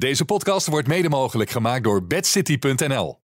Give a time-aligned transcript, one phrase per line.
[0.00, 3.20] Deze podcast wordt mede mogelijk gemaakt door bedcity.nl.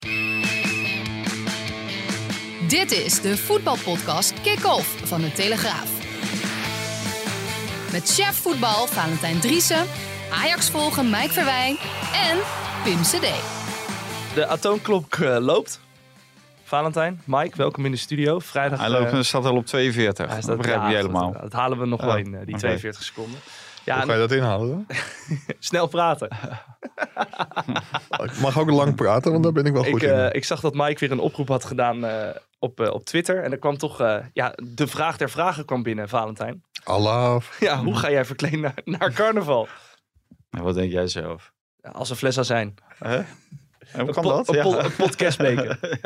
[2.67, 5.89] Dit is de voetbalpodcast Kick-Off van de Telegraaf.
[7.91, 9.85] Met chef voetbal Valentijn Driessen,
[10.31, 11.77] Ajax volgen Mike Verwijn
[12.13, 12.38] en
[12.84, 13.28] Pim CD.
[14.34, 15.80] De atoomklok eh, loopt.
[16.64, 18.39] Valentijn, Mike, welkom in de studio.
[18.39, 18.80] Vrijdag.
[18.80, 20.30] Hij loopt, eh, staat al op 42.
[20.30, 21.32] hij dat begrijp ja, je helemaal.
[21.42, 22.57] Dat, halen we nog Oh, wel in, eh, die oké.
[22.57, 23.39] 42 seconden.
[23.86, 24.86] Ja, Hoe ga je dat inhalen dan?
[25.59, 26.29] snel praten.
[28.23, 30.14] Ik mag ook lang praten, want daar ben ik wel goed Ik, in.
[30.15, 32.30] eh, ik zag dat Mike weer een oproep had gedaan eh,
[32.60, 33.44] op, eh, op Twitter.
[33.44, 36.63] En er kwam toch, eh, ja, de vraag der vragen kwam binnen, Valentijn.
[36.84, 37.41] Allah.
[37.60, 39.68] Ja, hoe ga jij verkleed naar, naar carnaval?
[40.49, 41.52] En wat denk jij zelf?
[41.82, 42.76] Ja, als een fles azijn.
[42.98, 43.16] Hè?
[43.16, 43.26] En
[43.99, 44.48] hoe Een, kan dat?
[44.49, 44.63] een, Ja.
[44.63, 45.99] po- een podcastbeker.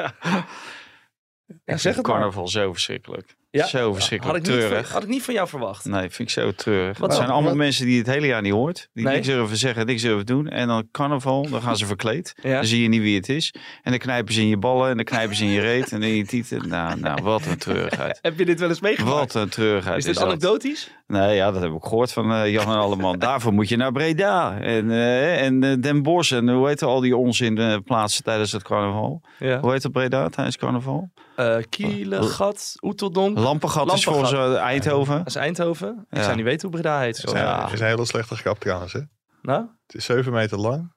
[1.65, 2.15] Ja, zeg het maar.
[2.15, 3.35] Carnaval zo verschrikkelijk.
[3.51, 3.65] Ja?
[3.67, 4.91] Zo Had verschrikkelijk ik, niet van, treurig.
[4.91, 5.85] had ik niet van jou verwacht.
[5.85, 6.97] Nee, vind ik zo treurig.
[6.97, 7.57] Wat Het zijn allemaal Wat?
[7.59, 8.89] mensen die het hele jaar niet hoort.
[8.93, 9.13] Die Nee.
[9.13, 10.47] niks durven zeggen, niks durven doen.
[10.47, 12.33] En dan carnaval, dan gaan ze verkleed.
[12.41, 12.53] Ja.
[12.55, 13.53] Dan zie je niet wie het is.
[13.83, 16.03] En dan knijpen ze in je ballen en dan knijpen ze in je reet en
[16.03, 16.67] in je tieten.
[16.67, 18.19] Nou, nou, wat een treurigheid.
[18.21, 19.33] Heb je dit wel eens meegemaakt?
[19.33, 20.23] Wat een treurigheid is dit dat.
[20.23, 20.91] anekdotisch?
[21.07, 23.19] Nee, ja, dat heb ik gehoord van eh, Jan en Alleman.
[23.29, 26.99] Daarvoor moet je naar Breda en, eh, en eh, Den Bosch en hoe heet al
[26.99, 29.21] die onzin eh, plaatsen tijdens het carnaval.
[29.39, 29.59] Ja.
[29.59, 31.09] Hoe heet dat Breda tijdens carnaval?
[31.35, 33.37] Eh Kielengat, Oeteldonk.
[33.39, 34.31] Lampengat is Lampengat.
[34.31, 35.17] volgens eh, Eindhoven.
[35.17, 36.05] Dat is Eindhoven.
[36.09, 36.23] Ik Ja.
[36.23, 37.17] zou niet weten hoe Breda heet.
[37.17, 37.63] Het is, een- Ja.
[37.63, 38.93] het is een hele slechte grap trouwens.
[38.93, 38.99] Hè?
[39.41, 39.61] Nou?
[39.85, 40.93] Het is 7 meter lang.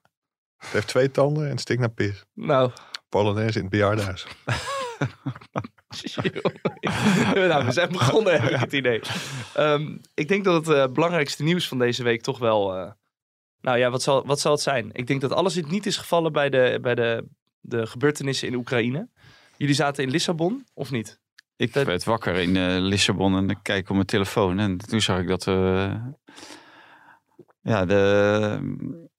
[0.57, 2.23] Het heeft twee tanden en het stinkt naar pis.
[2.33, 2.71] Nou.
[3.09, 4.25] Polonaise in het bejaardenhuis.
[7.35, 9.01] nou, we zijn begonnen, heb ik het idee.
[9.53, 12.75] Ehm, ik denk dat het eh, belangrijkste nieuws van deze week toch wel...
[12.75, 12.91] eh,
[13.61, 14.89] nou ja, wat zal, wat zal het zijn?
[14.93, 17.25] Ik denk dat alles niet is gevallen bij, de, bij de,
[17.59, 19.09] de gebeurtenissen in Oekraïne.
[19.57, 21.21] Jullie zaten in Lissabon, of niet?
[21.55, 24.59] Ik Dat- werd wakker in eh, Lissabon en ik kijk op mijn telefoon.
[24.59, 25.95] En toen zag ik dat eh,
[27.61, 29.09] ja, de mm,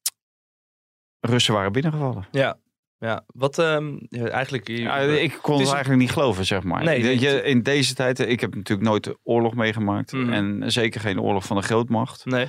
[1.20, 2.26] Russen waren binnengevallen.
[2.30, 2.58] Ja.
[2.98, 4.68] Ja, wat ehm, eigenlijk...
[4.68, 6.84] Ja, ik kon Het eigenlijk niet geloven, zeg maar.
[6.84, 10.12] Nee, je, in deze tijd, ik heb natuurlijk nooit de oorlog meegemaakt.
[10.12, 10.32] Mhm.
[10.32, 12.24] En zeker geen oorlog van een grootmacht.
[12.24, 12.48] Nee.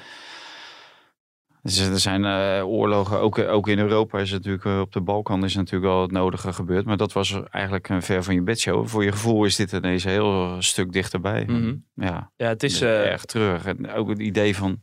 [1.74, 5.02] Dus er zijn eh, oorlogen, ook, ook in Europa is het natuurlijk, eh, op de
[5.02, 6.86] Balkan is natuurlijk al het nodige gebeurd.
[6.86, 8.88] Maar dat was eigenlijk een ver van je bedshow.
[8.88, 11.44] Voor je gevoel is dit ineens een heel stuk dichterbij.
[11.48, 11.76] Mhm.
[11.94, 12.82] Ja, Ja, het is...
[12.82, 13.66] eh, erg terug.
[13.66, 14.82] En ook het idee van,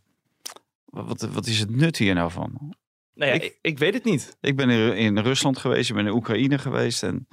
[0.84, 2.74] wat, wat is het nut hier nou van?
[3.14, 4.36] nou ja, ik- ik, weet het niet.
[4.40, 7.02] Ik ben in, in Rusland geweest, ik ben in Oekraïne geweest.
[7.02, 7.26] En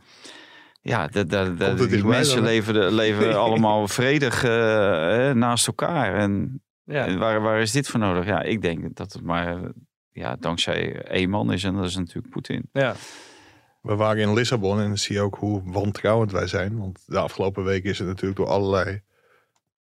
[0.82, 6.16] ja, de, de, de- het die mensen leven, leven allemaal vredig eh, eh, naast elkaar.
[6.16, 7.06] En Ja.
[7.06, 8.26] en waar, waar is dit voor nodig?
[8.26, 9.72] Ja, ik denk dat het maar
[10.12, 11.64] ja, dankzij één man is.
[11.64, 12.70] En dat is natuurlijk Poetin.
[12.72, 12.96] Ja.
[13.82, 16.78] We waren in Lissabon en dan zie je ook hoe wantrouwend wij zijn.
[16.78, 19.02] Want de afgelopen week is het natuurlijk door allerlei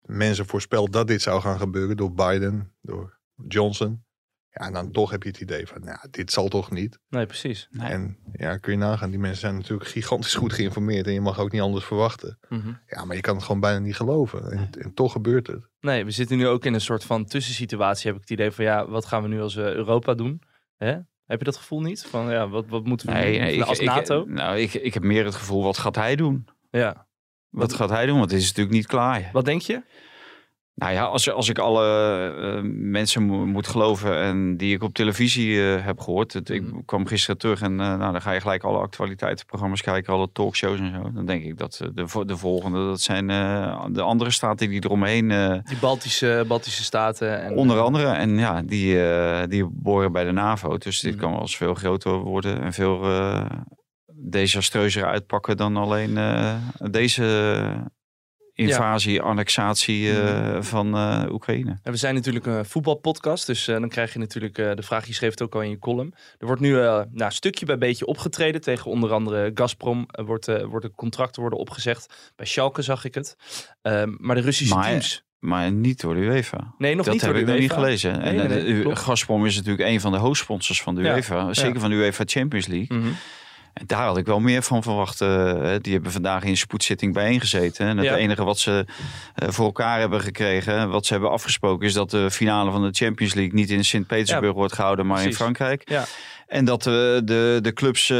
[0.00, 1.96] mensen voorspeld dat dit zou gaan gebeuren.
[1.96, 3.18] Door Biden, door
[3.48, 4.04] Johnson.
[4.60, 6.98] Ja, en dan toch heb je het idee van, nou, dit zal toch niet.
[7.08, 7.68] Nee, precies.
[7.70, 7.90] Nee.
[7.90, 11.06] En ja, kun je nagaan, die mensen zijn natuurlijk gigantisch goed geïnformeerd.
[11.06, 12.38] En je mag ook niet anders verwachten.
[12.48, 12.72] Mhm.
[12.86, 14.50] Ja, maar je kan het gewoon bijna niet geloven.
[14.52, 15.68] En, en toch gebeurt het.
[15.80, 18.06] Nee, we zitten nu ook in een soort van tussensituatie.
[18.06, 20.42] Heb ik het idee van, ja, wat gaan we nu als eh, Europa doen?
[20.76, 20.92] Hè?
[21.26, 22.04] Heb je dat gevoel niet?
[22.06, 23.40] Van, ja, wat, wat moeten we Nee, doen?
[23.42, 24.24] nee, ik, als ik- NATO?
[24.28, 26.48] nou, ik, ik heb meer het gevoel, wat gaat hij doen?
[26.70, 27.06] ja.
[27.50, 28.18] Wat gaat hij doen?
[28.18, 29.30] Want het is natuurlijk niet klaar.
[29.32, 29.82] Wat denk je?
[30.78, 31.84] Nou ja, als, als ik alle
[32.40, 36.32] eh, mensen mo- moet geloven en die ik op televisie eh, heb gehoord.
[36.32, 36.76] Het, Mhm.
[36.78, 40.28] Ik kwam gisteren terug en eh, nou, dan ga je gelijk alle actualiteitsprogramma's kijken, alle
[40.32, 41.10] talkshows en zo.
[41.12, 43.26] Dan denk ik dat de, de volgende, dat zijn
[43.92, 45.28] de andere staten die eromheen,
[45.64, 47.42] Die Baltische, Baltische staten.
[47.42, 48.06] En, onder andere.
[48.08, 48.98] En ja, die,
[49.48, 50.78] die behoren bij de NAVO.
[50.78, 51.20] Dus dit Mhm.
[51.22, 53.00] kan wel eens veel groter worden en veel
[54.14, 56.18] desastreuzer uitpakken dan alleen
[56.90, 57.62] deze
[58.56, 60.62] invasie, annexatie eh, Mhm.
[60.62, 61.78] van eh, Oekraïne.
[61.82, 65.12] En we zijn natuurlijk een voetbalpodcast, dus eh, dan krijg je natuurlijk de vraag, je
[65.14, 66.14] schreef het ook al in je column.
[66.38, 70.04] Er wordt nu nou, stukje bij beetje opgetreden tegen onder andere Gazprom.
[70.10, 72.32] Er wordt, worden contracten worden opgezegd.
[72.36, 73.36] Bij Schalke zag ik het.
[73.82, 75.24] Ehm, maar de Russische Maar- teams...
[75.38, 76.74] Maar niet door de UEFA.
[76.78, 77.82] Nee, nog dat niet heb door ik de nog niet UEFA.
[77.82, 78.12] gelezen.
[78.18, 78.98] Nee, en nee, eh, nee, de- klopt.
[78.98, 81.52] Gazprom is natuurlijk een van de hoofdsponsors van de Ja, UEFA.
[81.54, 81.80] Zeker ja.
[81.80, 82.98] van de UEFA Champions League.
[82.98, 83.08] Mhm.
[83.76, 85.20] En daar had ik wel meer van verwacht.
[85.20, 87.86] eh, die hebben vandaag in spoedzitting bijeengezeten.
[87.86, 88.16] En het Ja.
[88.16, 88.84] enige wat ze
[89.34, 92.88] eh, voor elkaar hebben gekregen, wat ze hebben afgesproken, is dat de finale van de
[92.92, 95.32] Champions League niet in Sint-Petersburg Ja, wordt gehouden, maar precies.
[95.38, 95.88] in Frankrijk.
[95.90, 96.04] Ja.
[96.46, 98.16] En dat de, de, de clubs eh,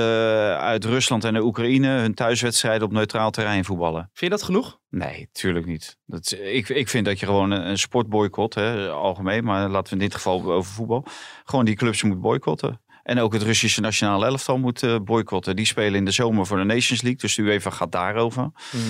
[0.58, 4.00] uit Rusland en de Oekraïne hun thuiswedstrijden op neutraal terrein voetballen.
[4.00, 4.78] Vind je dat genoeg?
[4.90, 5.96] Nee, tuurlijk niet.
[6.06, 10.02] Dat, ik, ik vind dat je gewoon een, een sportboycott, hè, algemeen, maar laten we
[10.02, 11.04] in dit geval over voetbal,
[11.44, 12.80] gewoon die clubs moet boycotten.
[13.06, 15.56] En ook het Russische nationale elftal moet eh, boycotten.
[15.56, 18.42] Die spelen in de zomer voor de Nations League, dus de UEFA gaat daarover.
[18.42, 18.82] Mhm.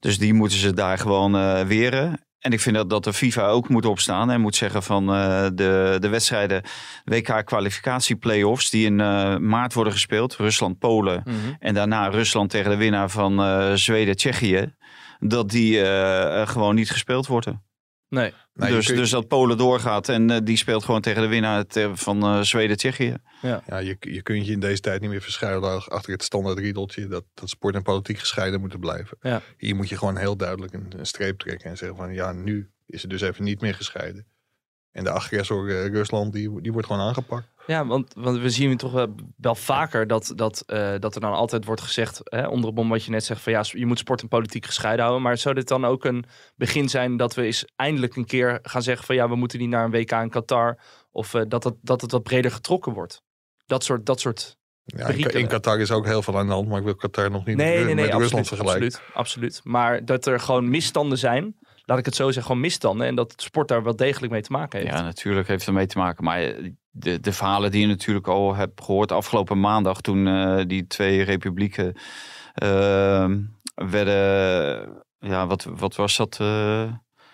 [0.00, 2.20] Dus die moeten ze daar gewoon eh, weren.
[2.38, 5.46] en ik vind dat, dat de FIFA ook moet opstaan en moet zeggen van eh,
[5.54, 6.62] de, de wedstrijden
[7.04, 8.96] WK kwalificatie playoffs die in
[9.48, 11.34] maart worden gespeeld, Rusland, Polen Mhm.
[11.58, 14.74] en daarna Rusland tegen de winnaar van eh, Zweden, Tsjechië,
[15.18, 15.84] dat die
[16.46, 17.65] gewoon niet gespeeld worden.
[18.08, 18.32] Nee.
[18.54, 21.90] Nou, dus, dus dat Polen doorgaat en eh, die speelt gewoon tegen de winnaar te-
[21.94, 23.16] van eh, Zweden, Tsjechië.
[23.66, 27.06] Ja, je, je kunt je in deze tijd niet meer verschuilen achter het standaard riedeltje
[27.06, 29.16] dat, dat sport en politiek gescheiden moeten blijven.
[29.20, 29.42] Ja.
[29.56, 32.70] Hier moet je gewoon heel duidelijk een, een streep trekken en zeggen van ja, nu
[32.86, 34.26] is het dus even niet meer gescheiden.
[34.96, 37.48] En de agressor eh, Rusland, die, die wordt gewoon aangepakt.
[37.66, 41.32] Ja, want, want we zien toch wel, wel vaker dat, dat, eh, dat er dan
[41.32, 43.98] altijd wordt gezegd, hè, onder het bom wat je net zegt, van ja, je moet
[43.98, 45.24] sport en politiek gescheiden houden.
[45.24, 48.82] Maar zou dit dan ook een begin zijn dat we eens eindelijk een keer gaan
[48.82, 50.78] zeggen van ja, we moeten niet naar een WK in Qatar.
[51.10, 53.22] Of eh, dat, het, dat het wat breder getrokken wordt.
[53.66, 56.78] Dat soort, dat soort Ja, in, Qatar is ook heel veel aan de hand, maar
[56.78, 58.86] ik wil Qatar nog niet Nee, met, nee, nee, met absoluut, Rusland vergelijken.
[58.86, 59.60] absoluut, absoluut.
[59.64, 61.56] Maar dat er gewoon misstanden zijn,
[61.86, 63.06] laat ik het zo zeggen, gewoon misstanden.
[63.06, 64.92] En dat sport daar wel degelijk mee te maken heeft.
[64.92, 66.24] Ja, natuurlijk heeft het ermee te maken.
[66.24, 70.64] Maar eh, de, de verhalen die je natuurlijk al hebt gehoord afgelopen maandag toen eh,
[70.66, 71.94] die twee republieken
[72.54, 73.30] eh,
[73.74, 74.88] werden,
[75.18, 76.36] ja, wat, wat was dat?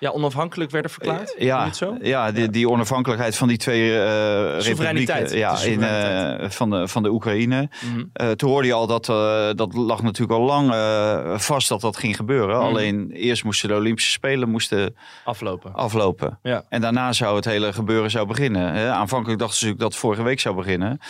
[0.03, 1.35] Ja, onafhankelijk werden verklaard?
[1.39, 1.97] Je ja, zo?
[2.01, 5.31] ja, die, die onafhankelijkheid van die twee eh Soevereiniteit.
[5.33, 7.69] republieken ja, in, eh, van, de, van de Oekraïne.
[7.81, 8.05] Mhm.
[8.13, 11.81] Eh, toen hoorde je al dat eh, dat lag natuurlijk al lang eh, vast dat
[11.81, 12.57] dat ging gebeuren.
[12.57, 12.67] Mhm.
[12.67, 15.75] Alleen eerst moesten de Olympische Spelen moesten Aflopen.
[15.75, 16.39] aflopen.
[16.43, 16.65] Ja.
[16.69, 18.93] En daarna zou het hele gebeuren zou beginnen.
[18.93, 21.01] Aanvankelijk dachten ze natuurlijk dat het vorige week zou beginnen.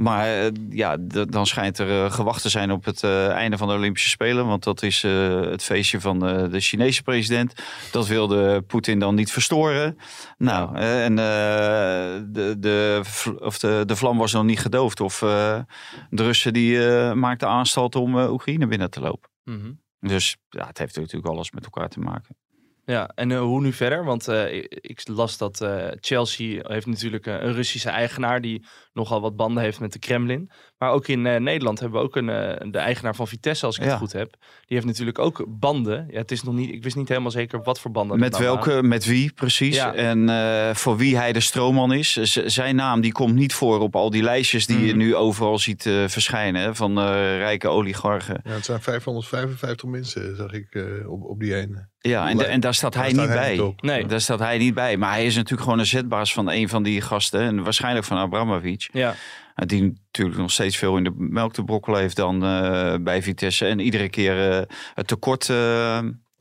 [0.00, 0.96] Maar eh, ja,
[1.28, 4.46] dan schijnt er eh, gewacht te zijn op het eh, einde van de Olympische Spelen.
[4.46, 6.18] Want dat is het feestje van
[6.50, 7.54] de Chinese president.
[7.92, 9.98] Dat wilde Poetin dan niet verstoren.
[10.38, 13.00] Nou, en de, de,
[13.38, 15.00] of de, de vlam was nog niet gedoofd.
[15.00, 15.64] Of de
[16.10, 16.78] Russen die
[17.14, 19.30] maakten aanstalt om Oekraïne binnen te lopen.
[19.44, 19.72] Mhm.
[20.00, 22.36] Dus ja, het heeft natuurlijk alles met elkaar te maken.
[22.84, 24.04] Ja, en hoe nu verder?
[24.04, 24.28] Want
[24.68, 25.66] ik, las dat
[26.00, 30.50] Chelsea heeft natuurlijk een Russische eigenaar die nogal wat banden heeft met de Kremlin.
[30.78, 33.76] Maar ook in eh, Nederland hebben we ook een, eh, de eigenaar van Vitesse, als
[33.78, 33.88] ik Ja.
[33.90, 34.30] het goed heb.
[34.40, 36.06] Die heeft natuurlijk ook banden.
[36.10, 38.18] Ja, het is nog niet, ik wist niet helemaal zeker wat voor banden.
[38.18, 39.76] Met nou welke, met wie precies.
[39.76, 39.94] Ja.
[39.94, 42.12] En eh, voor wie hij de stroomman is.
[42.12, 44.96] Z- zijn naam die komt niet voor op al die lijstjes die je Mhm.
[44.98, 46.62] nu overal ziet eh, verschijnen.
[46.62, 47.04] hè, Van eh,
[47.38, 48.40] rijke oligarchen.
[48.44, 51.88] Ja, het zijn 555 mensen, zag ik eh, op, op die ene.
[51.98, 53.64] Ja, en, de- en daar staat Daar hij staat niet hij bij.
[53.66, 53.82] niet.
[53.82, 54.06] Nee.
[54.06, 54.96] Daar staat hij niet bij.
[54.96, 57.40] Maar hij is natuurlijk gewoon een zetbaas van een van die gasten.
[57.40, 58.79] En waarschijnlijk van Abramovic.
[58.92, 59.14] Ja,
[59.54, 63.22] Eh, Die natuurlijk nog steeds veel in de melk te brokkelen heeft dan eh, bij
[63.22, 63.66] Vitesse.
[63.66, 64.62] En iedere keer eh,
[64.94, 65.46] het tekort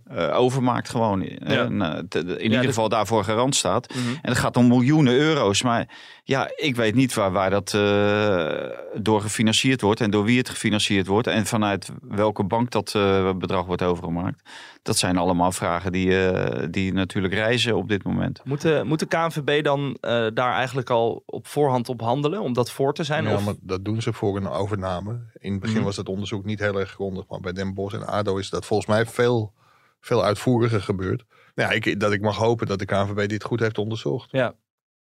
[0.09, 1.21] eh, overmaakt gewoon.
[1.23, 3.93] En, eh, te- in ieder de- geval daarvoor garant staat.
[3.93, 4.09] Mhm.
[4.21, 5.63] En het gaat om miljoenen euro's.
[5.63, 5.87] Maar
[6.23, 10.01] ja, ik weet niet waar, waar dat eh, door gefinancierd wordt.
[10.01, 11.27] En door wie het gefinancierd wordt.
[11.27, 14.41] En vanuit welke bank dat eh, bedrag wordt overgemaakt.
[14.83, 18.41] Dat zijn allemaal vragen die, eh, die natuurlijk reizen op dit moment.
[18.43, 22.53] Moet de, moet de KNVB dan eh, daar eigenlijk al op voorhand op handelen om
[22.53, 23.23] dat voor te zijn?
[23.23, 23.45] Ja, of?
[23.45, 25.19] maar dat doen ze voor een overname.
[25.39, 25.85] In het begin Mhm.
[25.85, 28.65] was het onderzoek niet heel erg grondig, maar bij Den Bosch en ADO is dat
[28.65, 29.53] volgens mij veel,
[29.99, 31.23] veel uitvoeriger gebeurd.
[31.55, 34.31] Nou ja, ik, dat ik mag hopen dat de KNVB dit goed heeft onderzocht.
[34.31, 34.55] Ja.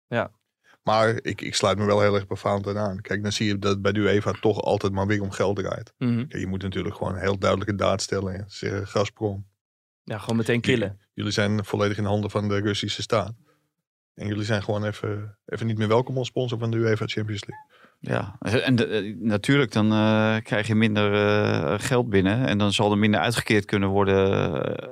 [0.07, 0.31] Ja.
[0.83, 3.01] Maar ik, ik sluit me wel heel erg befaamd aan.
[3.01, 5.93] Kijk, dan zie je dat bij de UEFA toch altijd maar weer om geld draait.
[5.99, 6.27] Mhm.
[6.27, 8.35] Kijk, je moet natuurlijk gewoon een heel duidelijke daad stellen.
[8.35, 9.47] en Zeggen, Gazprom,
[10.03, 11.01] Ja, gewoon meteen killen.
[11.15, 13.35] jullie zijn volledig in handen van de Russische staat.
[14.15, 17.45] En jullie zijn gewoon even, even niet meer welkom als sponsor van de UEFA Champions
[17.47, 17.67] League.
[18.01, 22.47] Ja, en de- eh, natuurlijk dan eh, krijg je minder eh, geld binnen.
[22.47, 24.29] En dan zal er minder uitgekeerd kunnen worden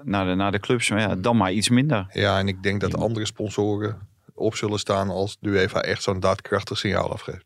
[0.05, 0.91] naar, de, naar de clubs.
[0.91, 2.07] Maar ja, dan maar iets minder.
[2.13, 6.21] Ja, en ik denk dat andere sponsoren op zullen staan als de UEFA echt zo'n
[6.21, 7.45] daadkrachtig signaal afgeeft.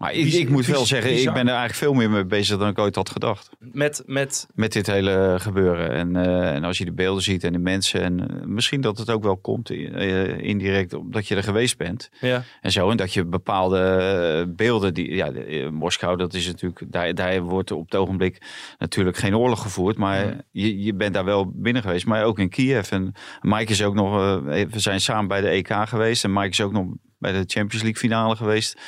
[0.00, 2.68] Maar ik, moet wel bizar- zeggen, ik ben er eigenlijk veel meer mee bezig dan
[2.68, 3.50] ik ooit had gedacht.
[3.58, 5.90] Met, met Met dit hele gebeuren.
[5.90, 8.00] En, eh, en als je de beelden ziet en de mensen.
[8.02, 12.10] En eh, misschien dat het ook wel komt eh, indirect omdat je er geweest bent.
[12.20, 12.90] ja, En zo.
[12.90, 14.94] En dat je bepaalde eh, beelden.
[14.94, 16.82] Die, ja, eh, Moskou, dat is natuurlijk.
[16.88, 18.42] Daar, daar wordt op het ogenblik
[18.78, 19.96] natuurlijk geen oorlog gevoerd.
[19.96, 22.06] Maar je, je bent daar wel binnen geweest.
[22.06, 22.90] Maar ook in Kiev.
[22.90, 24.14] En Mike is ook nog.
[24.14, 26.24] eh, we zijn samen bij de EK geweest.
[26.24, 26.86] En Mike is ook nog
[27.18, 28.78] bij de Champions League finale geweest.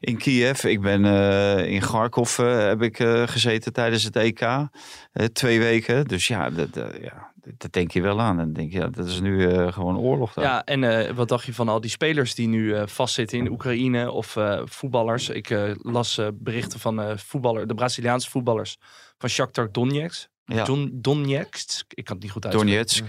[0.00, 0.64] In Kiev.
[0.64, 4.46] Ik ben eh, in Kharkov eh, heb ik eh, gezeten tijdens het EK.
[5.32, 6.04] Twee weken.
[6.04, 6.68] Dus ja, dat,
[7.00, 8.36] ja, dat denk je wel aan.
[8.36, 10.32] Dan denk je, ja, dat is nu gewoon oorlog.
[10.32, 10.44] Daar.
[10.44, 14.36] ja, en wat dacht je van al die spelers die nu vastzitten in Oekraïne of
[14.64, 15.28] voetballers?
[15.28, 18.76] Ik las berichten van voetballer, de Braziliaanse voetballers
[19.18, 20.28] van Shakhtar Donetsk.
[20.56, 20.64] Ja.
[20.64, 22.74] Don, Donetsk, ik kan het niet goed uitspreken.
[22.74, 23.04] Donetsk.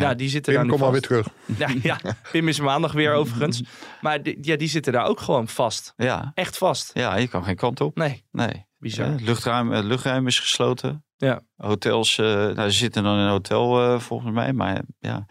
[0.00, 1.26] Ja, die zitten Pim, daar nu kom maar weer terug.
[1.58, 1.98] Ja, ja,
[2.32, 3.62] Pim is maandag weer overigens.
[4.00, 5.92] Maar die, ja, die zitten daar ook gewoon vast.
[5.96, 6.30] Ja.
[6.34, 6.90] Echt vast.
[6.94, 7.96] ja, je kan geen kant op.
[7.96, 8.66] Nee, Nee.
[8.78, 9.06] bizar.
[9.06, 11.04] Ja, het luchtruim, het luchtruim is gesloten.
[11.16, 11.40] Ja.
[11.56, 14.52] Hotels, eh, nou, ze zitten dan in een hotel eh, volgens mij.
[14.52, 15.26] Maar ja,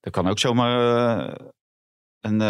[0.00, 1.34] Dat kan ook zomaar eh,
[2.28, 2.40] een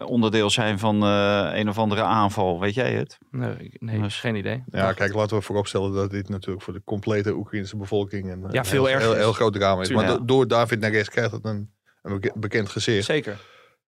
[0.00, 2.60] eh, onderdeel zijn van eh, een of andere aanval.
[2.60, 3.18] Weet jij het?
[3.30, 4.64] Nee, ik- nee Dus- geen idee.
[4.70, 8.58] Ja, kijk, laten we vooropstellen dat dit natuurlijk voor de complete Oekraïnse bevolking een, Ja,
[8.58, 9.86] een veel heel, heel, groot drama is.
[9.88, 10.08] Tuurlijk.
[10.08, 13.04] Maar do- door David Neres krijgt het een, een beke- bekend gezicht.
[13.04, 13.40] Zeker.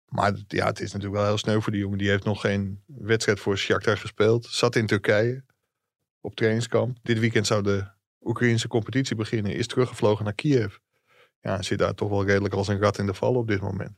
[0.05, 1.97] Maar ja, het is natuurlijk wel heel sneu voor die jongen.
[1.97, 4.45] Die heeft nog geen wedstrijd voor Shakhtar gespeeld.
[4.45, 5.43] Zat in Turkije
[6.21, 6.97] op trainingskamp.
[7.01, 7.85] Dit weekend zou de
[8.21, 9.53] Oekraïnse competitie beginnen.
[9.55, 10.75] Is teruggevlogen naar Kiev.
[11.41, 13.91] Ja, zit daar toch wel redelijk als een rat in de val op dit moment.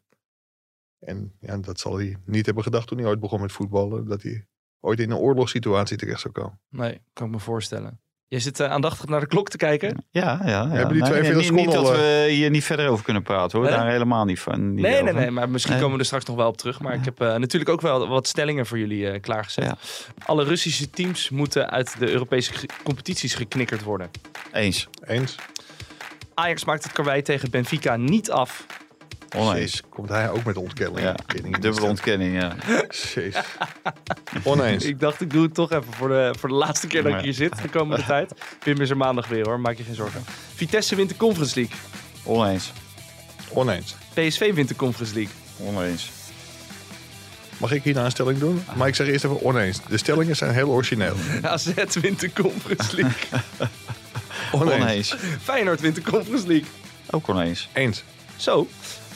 [1.01, 4.08] En ja, dat zal hij niet hebben gedacht toen hij ooit begon met voetballen.
[4.08, 4.46] Dat hij
[4.79, 6.60] ooit in een oorlogssituatie terecht zou komen.
[6.70, 8.00] Nee, kan ik me voorstellen.
[8.27, 10.05] Je zit eh, aandachtig naar de klok te kijken.
[10.10, 10.50] Ja, ja.
[10.50, 10.67] ja.
[10.70, 13.58] Hebben die 42 niet, niet seconden dat al, we hier niet verder over kunnen praten
[13.60, 13.67] hoor.
[13.67, 13.77] Nee?
[13.77, 14.74] Daar helemaal niet van.
[14.74, 15.13] niet Nee, nee, over.
[15.13, 15.81] nee, maar misschien Nee.
[15.81, 16.79] komen we er straks nog wel op terug.
[16.79, 19.63] Maar ik heb eh, natuurlijk ook wel wat stellingen voor jullie eh, klaargezet.
[19.63, 19.77] Ja.
[20.25, 22.53] Alle Russische teams moeten uit de Europese
[22.84, 24.10] competities geknikkerd worden.
[24.51, 24.88] Eens.
[25.05, 25.36] Eens?
[26.34, 28.65] Ajax maakt het karwei tegen Benfica niet af.
[29.36, 29.58] Oneens.
[29.58, 31.00] Jezus, komt hij ook met ontkenning?
[31.00, 32.56] Ja, Ontkenning in dubbele ontkenning, ja.
[34.44, 34.86] Oneens.
[34.86, 37.20] Ik dacht, ik doe het toch even voor de, voor de laatste keer dat ik
[37.20, 38.34] hier zit de komende tijd.
[38.64, 40.24] Wim is er maandag weer hoor, maak je geen zorgen.
[40.54, 41.78] Vitesse wint de Conference League.
[42.24, 42.72] Oneens.
[43.50, 43.96] Oneens.
[44.14, 45.34] PSV wint de Conference League.
[45.60, 46.10] Oneens.
[47.58, 48.64] Mag ik hier nou een stelling doen?
[48.76, 49.80] Maar ik zeg eerst even oneens.
[49.88, 51.16] De stellingen zijn heel origineel.
[51.42, 53.30] AZ wint de Conference League.
[54.52, 54.82] Oneens.
[54.82, 55.16] Oneens.
[55.42, 56.68] Feyenoord wint de Conference League.
[57.10, 57.70] Ook oneens.
[57.74, 58.04] Eens.
[58.36, 58.68] Zo.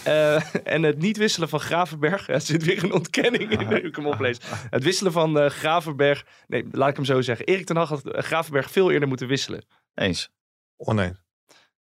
[0.05, 2.27] Eh, en het niet wisselen van Gravenberg.
[2.35, 4.37] Er zit weer een ontkenning in nu ik hem oplees.
[4.69, 6.25] Het wisselen van eh, Gravenberg.
[6.47, 7.45] Nee, laat ik hem zo zeggen.
[7.45, 9.65] Erik ten Hag had eh, Gravenberg veel eerder moeten wisselen.
[9.93, 10.29] Eens.
[10.77, 11.23] Oneens.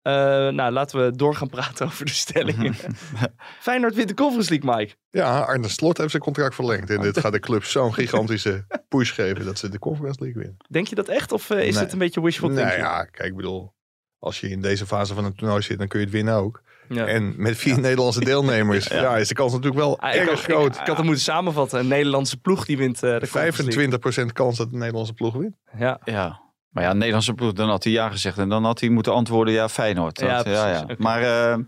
[0.02, 0.12] Eh,
[0.48, 2.74] nou, laten we door gaan praten over de stellingen.
[3.60, 4.94] Feyenoord wint de Conference League, Mike.
[5.10, 6.90] Ja, Arne Slot heeft zijn contract verlengd.
[6.90, 10.56] En dit gaat de club zo'n gigantische push geven dat ze de Conference League winnen.
[10.68, 11.32] Denk je dat echt?
[11.32, 11.82] Of is Nee.
[11.84, 12.82] het een beetje wishful Nou thinking?
[12.86, 13.74] ja, kijk, ik bedoel,
[14.18, 16.62] als je in deze fase van het toernooi zit, dan kun je het winnen ook.
[16.88, 17.06] Ja.
[17.06, 19.16] En met vier Nederlandse deelnemers, ja.
[19.16, 20.74] is de kans natuurlijk wel Ah, erg groot.
[20.74, 21.78] ik, ik had het moeten samenvatten.
[21.80, 24.24] Een Nederlandse ploeg die wint eh, de Conference League.
[24.28, 25.56] 25% kans dat de Nederlandse ploeg wint.
[25.78, 26.00] Ja.
[26.04, 26.40] Ja.
[26.70, 28.38] Maar ja, Nederlandse ploeg, dan had hij ja gezegd.
[28.38, 30.20] En dan had hij moeten antwoorden, ja, Feyenoord.
[30.20, 30.82] Ja, Dat- precies.
[30.82, 30.94] Oké.
[30.98, 31.58] Maar eh,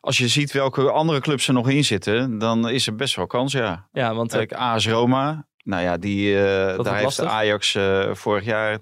[0.00, 3.26] als je ziet welke andere clubs er nog in zitten, dan is er best wel
[3.26, 3.88] kans, ja.
[3.92, 7.26] ja, want eh, Kijk, AS Roma, nou ja, die, eh, wordt daar heeft lastig.
[7.28, 8.78] Ajax eh, vorig jaar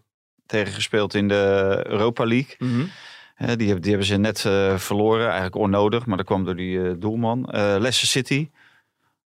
[0.46, 2.54] tegen gespeeld in de Europa League.
[2.58, 2.80] mhm.
[2.80, 2.86] Hè,
[3.36, 6.82] die, hebben, die hebben ze net eh, verloren, eigenlijk onnodig, maar dat kwam door die
[6.88, 7.44] eh, doelman.
[7.46, 8.50] Eh, Leicester City,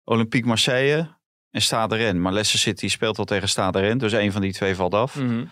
[0.04, 1.16] Olympique Marseille
[1.50, 2.22] en Stade Rennes.
[2.22, 5.14] Maar Leicester City speelt al tegen Stade Rennes, dus een van die twee valt af.
[5.16, 5.44] Mhm.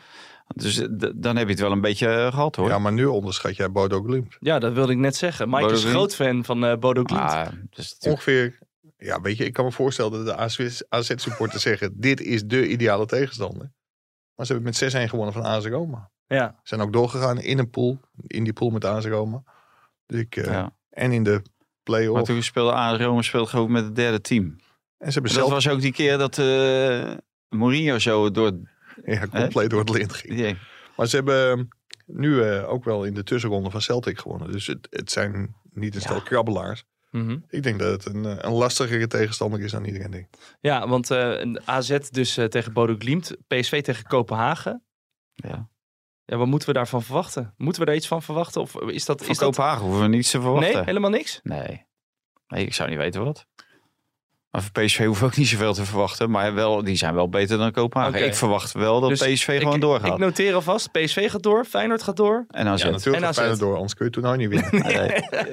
[0.54, 2.68] Dus dan heb je het wel een beetje eh, gehad hoor.
[2.68, 4.36] Ja, maar nu onderschat jij Bodo Glimt.
[4.40, 5.48] ja, dat wilde ik net zeggen.
[5.48, 7.20] Mike Bodo is groot fan van eh Bodo Glimt.
[7.22, 8.58] Ah, dus natuurlijk- Ongeveer,
[8.96, 10.36] ja, weet je, ik kan me voorstellen dat de
[10.88, 13.72] AZ-supporters zeggen, dit is de ideale tegenstander.
[14.34, 16.10] Maar ze hebben met 6-1 gewonnen van AS Roma.
[16.26, 16.48] Ja.
[16.62, 19.42] Ze zijn ook doorgegaan in een pool, in die pool met AS Roma.
[20.06, 20.76] Dus ik, eh, ja.
[20.90, 21.42] En in de Maar
[21.82, 22.22] play-off.
[22.22, 24.44] toen speelde AS Roma speelde gewoon met het derde team.
[24.44, 27.12] En ze hebben Dat zelf was ook die keer dat eh
[27.48, 28.52] Mourinho zo door...
[29.04, 30.58] ja, compleet door het lint ging.
[30.96, 31.64] Maar ze hebben eh,
[32.06, 34.52] nu eh, ook wel in de tussenronde van Celtic gewonnen.
[34.52, 36.84] Dus het, het zijn niet een stel krabbelaars.
[37.10, 37.38] Mhm.
[37.48, 40.56] Ik denk dat het een, een lastigere tegenstander is dan iedereen denkt.
[40.60, 44.82] Ja, want eh, een AZ dus tegen Bodo Glimt, PSV tegen Kopenhagen.
[45.34, 45.68] Ja.
[46.26, 47.54] Ja, wat moeten we daarvan verwachten?
[47.56, 48.60] Moeten we daar iets van verwachten?
[48.60, 49.20] Of is dat...
[49.20, 49.48] Van is dat...
[49.48, 50.74] Kopenhagen hoeven we niets te verwachten.
[50.74, 51.40] Nee, helemaal niks?
[51.42, 51.86] Nee.
[52.48, 53.46] nee, ik zou niet weten wat.
[54.50, 56.30] Maar voor PSV hoeven we ook niet zoveel te verwachten.
[56.30, 58.24] Maar wel, die zijn wel beter dan Kopenhagen.
[58.24, 60.12] Ik verwacht wel dat Dus PSV gewoon doorgaat.
[60.12, 62.82] Ik noteer alvast, PSV gaat door, Feyenoord gaat door en AZ.
[62.82, 63.36] Ja, natuurlijk En gaat AZ.
[63.36, 64.86] Feyenoord door, anders kun je het toernooi niet winnen.
[64.96, 65.08] Nee,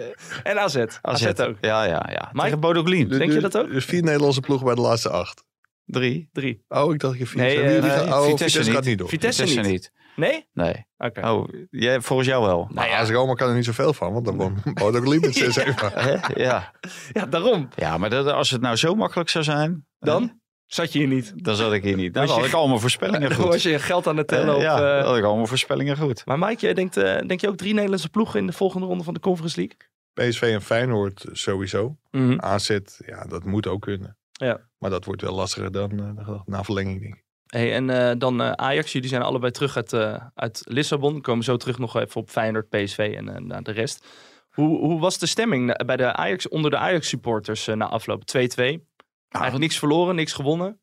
[0.54, 0.86] en AZ.
[1.02, 1.58] AZ, ook.
[1.62, 2.30] Ja, ja, ja.
[2.32, 2.44] Mike?
[2.46, 2.84] Tegen Bodo.
[2.84, 3.70] Denk je dat ook?
[3.70, 5.44] Dus vier Nederlandse ploegen bij de laatste acht.
[5.86, 6.30] Drie.
[6.32, 6.64] Drie.
[6.68, 7.42] Oh, ik dacht je vier.
[7.42, 8.70] Nee, Wie- eh, nee, oh, Vitesse Vitesse, niet.
[8.70, 9.10] gaat niet door.
[9.10, 9.92] Vitesse, Vitesse niet.
[10.16, 10.48] Nee?
[10.54, 10.86] Nee.
[10.98, 11.30] Oké.
[11.30, 12.68] Oh, jij, volgens jou wel.
[12.74, 14.58] Nou ja, AS Roma kan er niet zoveel van, want dan
[15.04, 15.92] Glimt met 6 even.
[15.94, 16.44] Hè?
[16.44, 16.72] Ja.
[17.14, 17.70] Ja, daarom.
[17.76, 21.34] ja, maar dat, als het nou zo makkelijk zou zijn, Dan zat je hier niet.
[21.36, 22.14] dan zat ik hier niet.
[22.14, 23.46] Dan Was je- had ik allemaal voorspellingen Dan goed.
[23.52, 24.62] was je je geld aan het tellen op...
[24.62, 26.26] ja, eh, dan had ik allemaal voorspellingen goed.
[26.26, 29.04] Maar Mike, jij denkt, eh, denk je ook drie Nederlandse ploegen in de volgende ronde
[29.04, 29.78] van de Conference League?
[30.14, 31.98] PSV en Feyenoord sowieso.
[32.12, 32.40] Mhm.
[32.40, 34.18] AZ, ja, dat moet ook kunnen.
[34.32, 34.60] Ja.
[34.78, 37.23] Maar dat wordt wel lastiger dan, eh, dan na verlenging, denk ik.
[37.54, 41.14] Hey, en eh, dan eh, Ajax, jullie zijn allebei terug uit, eh, uit Lissabon.
[41.14, 44.06] We komen zo terug nog even op Feyenoord, PSV en naar de rest.
[44.50, 48.22] Hoe, hoe was de stemming bij de Ajax, onder de Ajax-supporters na afloop?
[48.22, 48.36] 2-2.
[48.36, 50.80] Eigenlijk niks verloren, niks gewonnen.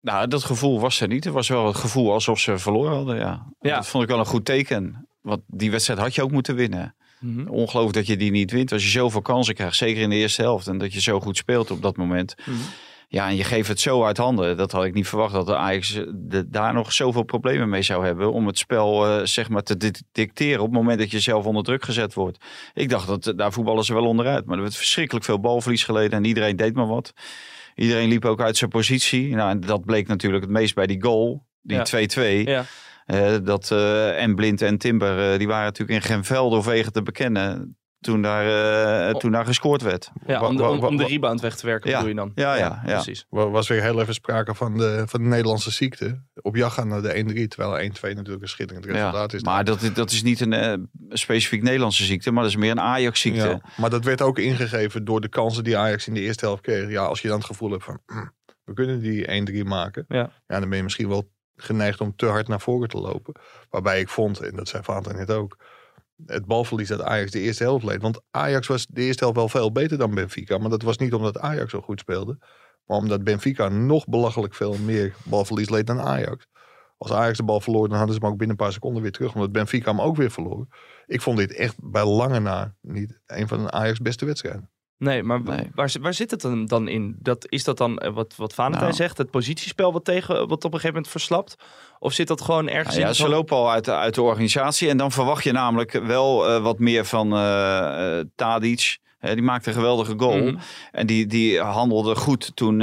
[0.00, 1.24] Nou, dat gevoel was er niet.
[1.24, 3.52] Het was wel het gevoel alsof ze verloren hadden, ja.
[3.60, 3.74] Ja.
[3.74, 5.08] Dat vond ik wel een goed teken.
[5.20, 6.96] Want die wedstrijd had je ook moeten winnen.
[7.20, 7.48] Mhm.
[7.48, 8.72] Ongelooflijk dat je die niet wint.
[8.72, 10.66] Als je zoveel kansen krijgt, zeker in de eerste helft.
[10.66, 12.34] En dat je zo goed speelt op dat moment.
[12.38, 12.56] Mhm.
[13.10, 14.56] Ja, en je geeft het zo uit handen.
[14.56, 17.82] Dat had ik niet verwacht dat de Ajax eh, de, daar nog zoveel problemen mee
[17.82, 18.32] zou hebben.
[18.32, 21.44] Om het spel eh, zeg maar te di- dicteren op het moment dat je zelf
[21.44, 22.44] onder druk gezet wordt.
[22.74, 24.46] Ik dacht dat eh, daar voetballen ze wel onderuit.
[24.46, 27.12] Maar er werd verschrikkelijk veel balverlies geleden en iedereen deed maar wat.
[27.74, 29.34] Iedereen liep ook uit zijn positie.
[29.34, 31.46] Nou, en dat bleek natuurlijk het meest bij die goal.
[31.62, 31.76] Die
[32.44, 32.48] 2-2.
[32.48, 32.64] Ja.
[33.38, 33.70] Dat
[34.16, 37.76] en Blind en Timber, die waren natuurlijk in geen veld of wegen te bekennen.
[38.00, 38.46] Toen daar,
[39.08, 39.20] eh, Oh.
[39.20, 40.10] toen daar gescoord werd.
[40.26, 41.96] Ja, om, de, om, om de wa- rebound weg te werken Ja.
[41.96, 42.32] bedoel je dan?
[42.34, 42.92] Ja, ja, ja.
[42.94, 43.26] Precies.
[43.30, 46.22] Er was weer heel even sprake van de, van de Nederlandse ziekte.
[46.42, 49.42] Op jacht gaan naar de 1-3, terwijl 1-2 natuurlijk een schitterend resultaat is.
[49.42, 50.74] Maar dat, dat is niet een eh,
[51.08, 53.48] specifiek Nederlandse ziekte, maar dat is meer een Ajax-ziekte.
[53.48, 56.62] Ja, maar dat werd ook ingegeven door de kansen die Ajax in de eerste helft
[56.62, 56.90] kreeg.
[56.90, 58.26] Ja, als je dan het gevoel hebt van, "Hm,
[58.64, 60.04] we kunnen die 1-3 maken.
[60.08, 60.30] Ja.
[60.46, 63.34] ja, dan ben je misschien wel geneigd om te hard naar voren te lopen.
[63.70, 65.56] Waarbij ik vond, en dat zei Vater net ook,
[66.26, 68.02] het balverlies dat Ajax de eerste helft leed.
[68.02, 70.58] Want Ajax was de eerste helft wel veel beter dan Benfica.
[70.58, 72.38] Maar dat was niet omdat Ajax zo goed speelde.
[72.86, 76.46] Maar omdat Benfica nog belachelijk veel meer balverlies leed dan Ajax.
[76.98, 79.12] Als Ajax de bal verloor, dan hadden ze hem ook binnen een paar seconden weer
[79.12, 79.34] terug.
[79.34, 80.66] Omdat Benfica hem ook weer verloor.
[81.06, 84.70] Ik vond dit echt bij lange na niet een van Ajax beste wedstrijden.
[84.98, 85.70] Nee, maar Nee.
[85.74, 87.16] Waar, waar zit het dan, dan in?
[87.18, 88.96] Dat, is dat dan eh, wat, wat Valentijn Nou.
[88.96, 91.56] zegt, het positiespel wat, tegen, wat op een gegeven moment verslapt?
[91.98, 94.22] Of zit dat gewoon ergens Nou in ja, ze lopen al uit de, uit de
[94.22, 94.88] organisatie.
[94.88, 98.98] En dan verwacht je namelijk wel eh, wat meer van eh, Tadic.
[99.20, 100.36] Die maakte een geweldige goal.
[100.42, 100.56] Mhm.
[100.92, 102.76] En die, die handelde goed toen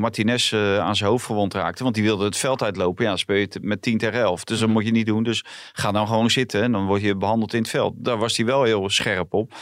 [0.00, 1.82] Martinez aan zijn hoofd gewond raakte.
[1.82, 3.02] Want die wilde het veld uitlopen.
[3.04, 4.44] Ja, dan speel je het met 10 tegen 11.
[4.44, 4.64] Dus Mhm.
[4.66, 5.22] dat moet je niet doen.
[5.22, 6.62] Dus ga dan gewoon zitten.
[6.62, 7.94] En dan word je behandeld in het veld.
[7.96, 9.52] Daar was hij wel heel scherp op.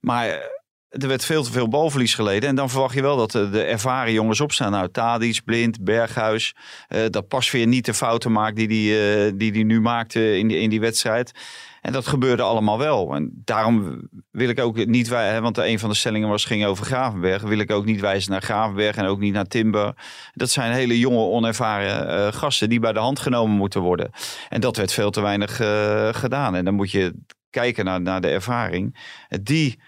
[0.00, 0.56] Maar
[0.88, 2.48] er werd veel te veel balverlies geleden.
[2.48, 4.70] En dan verwacht je wel dat de, ervaren jongens opstaan.
[4.70, 6.54] Nou, Tadic, Blind, Berghuis.
[6.88, 10.48] eh, dat Pasveer niet de fouten maakt die hij die, die die nu maakte in
[10.48, 11.32] die, in die wedstrijd.
[11.80, 13.14] En dat gebeurde allemaal wel.
[13.14, 16.84] En daarom wil ik ook niet wijzen, want een van de stellingen was ging over
[16.84, 17.42] Gravenberg.
[17.42, 19.94] Wil ik ook niet wijzen naar Gravenberg en ook niet naar Timber.
[20.32, 24.10] Dat zijn hele jonge, onervaren eh, gasten die bij de hand genomen moeten worden.
[24.48, 26.54] En dat werd veel te weinig eh, gedaan.
[26.54, 27.14] En dan moet je
[27.50, 28.96] kijken naar, naar de ervaring.
[29.42, 29.78] Die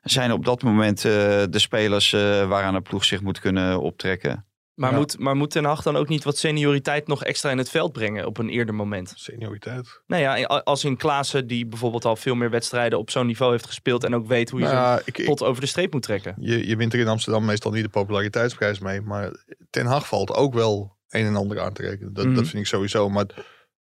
[0.00, 1.12] zijn op dat moment eh,
[1.50, 4.44] de spelers eh, waaraan een ploeg zich moet kunnen optrekken.
[4.74, 4.96] Maar, Ja.
[4.96, 7.92] moet, maar moet Ten Hag dan ook niet wat senioriteit nog extra in het veld
[7.92, 9.12] brengen op een eerder moment?
[9.16, 10.02] Senioriteit.
[10.06, 13.66] Nou ja, als in Klaassen die bijvoorbeeld al veel meer wedstrijden op zo'n niveau heeft
[13.66, 16.34] gespeeld en ook weet hoe je Nou ik, pot over de streep moet trekken.
[16.38, 19.00] je, je wint er in Amsterdam meestal niet de populariteitsprijs mee.
[19.00, 19.30] Maar
[19.70, 22.12] Ten Hag valt ook wel een en ander aan te rekenen.
[22.14, 22.34] Dat, Mhm.
[22.34, 23.08] dat vind ik sowieso.
[23.08, 23.26] Maar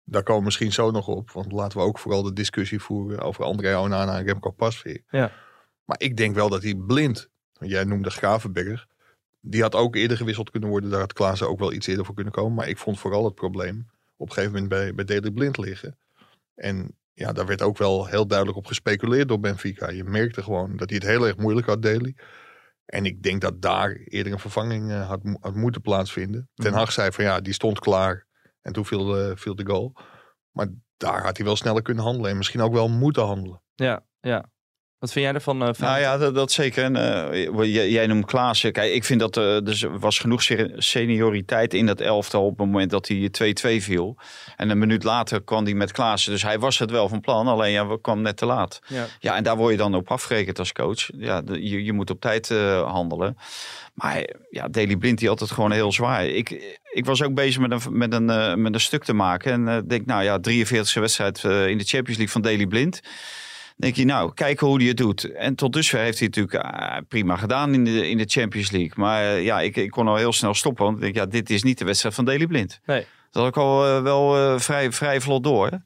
[0.03, 1.31] daar komen we misschien zo nog op.
[1.31, 5.03] Want laten we ook vooral de discussie voeren over André Onana en Remco Pasveer.
[5.09, 5.31] Ja.
[5.89, 8.87] Maar ik denk wel dat hij blind, jij noemde Gravenberg.
[9.39, 10.89] Die had ook eerder gewisseld kunnen worden.
[10.89, 12.53] Daar had Klaassen ook wel iets eerder voor kunnen komen.
[12.53, 15.97] Maar ik vond vooral het probleem op een gegeven moment bij, bij Daley Blind liggen.
[16.55, 19.89] En ja, daar werd ook wel heel duidelijk op gespeculeerd door Benfica.
[19.89, 22.15] Je merkte gewoon dat hij het heel erg moeilijk had, Daley.
[22.85, 26.49] En ik denk dat daar eerder een vervanging eh, had, had moeten plaatsvinden.
[26.53, 28.25] Ten Hag zei van ja, die stond klaar.
[28.61, 29.93] En toen viel, de viel de goal.
[30.51, 32.31] Maar daar had hij wel sneller kunnen handelen.
[32.31, 33.61] En misschien ook wel moeten handelen.
[33.75, 34.49] Ja, ja.
[34.99, 35.63] Wat vind jij ervan?
[35.63, 36.83] eh, Nou ja, dat, dat zeker.
[36.83, 38.71] En, eh, jij, jij noemt Klaassen.
[38.71, 42.65] Kijk, ik vind dat er dus was genoeg se- senioriteit in dat elftal op het
[42.67, 43.29] moment dat hij
[43.77, 44.17] 2-2 viel.
[44.55, 46.31] En een minuut later kwam hij met Klaassen.
[46.31, 48.79] Dus hij was het wel van plan, alleen ja, we kwam net te laat.
[48.87, 49.05] ja.
[49.19, 51.09] Ja, en daar word je dan op afgerekend als coach.
[51.17, 53.37] Ja, je, je moet op tijd eh, handelen.
[53.93, 56.25] Maar ja, Daley Blind die had het gewoon heel zwaar.
[56.25, 59.51] Ik, ik was ook bezig met een, met een, eh, met een stuk te maken.
[59.51, 62.99] En eh, denk, nou ja, 43e wedstrijd eh, in de Champions League van Daley Blind.
[63.79, 65.31] Denk je, nou, kijken hoe hij het doet.
[65.31, 68.71] En tot dusver heeft hij het natuurlijk ah, prima gedaan in de, in de Champions
[68.71, 68.93] League.
[68.95, 70.85] Maar eh, ja, ik, ik kon al heel snel stoppen.
[70.85, 72.79] Want ik denk, ja, dit is niet de wedstrijd van Daley Blind.
[72.85, 73.05] Nee.
[73.31, 75.81] Dat had ik al eh, wel eh, vrij, vrij vlot door.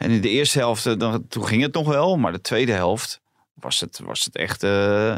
[0.00, 2.16] En in de eerste helft, eh, dan, toen ging het nog wel.
[2.16, 3.20] Maar de tweede helft
[3.54, 5.16] was het, was het echt eh,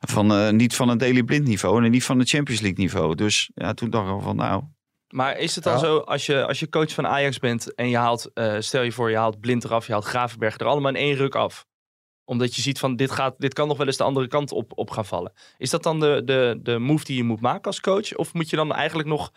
[0.00, 1.84] van, eh, niet van een Daily Blind niveau.
[1.84, 3.14] En niet van een Champions League niveau.
[3.14, 4.62] Dus ja, toen dacht ik al van nou...
[5.08, 5.78] Maar is het dan Ja.
[5.78, 8.92] zo, als je, als je coach van Ajax bent en je haalt, eh, stel je
[8.92, 11.66] voor, je haalt Blind eraf, je haalt Gravenberg er allemaal in één ruk af.
[12.24, 14.72] Omdat je ziet van, dit, gaat, dit kan nog wel eens de andere kant op,
[14.74, 15.32] op gaan vallen.
[15.58, 18.14] Is dat dan de, de, de move die je moet maken als coach?
[18.14, 19.30] Of moet je dan eigenlijk nog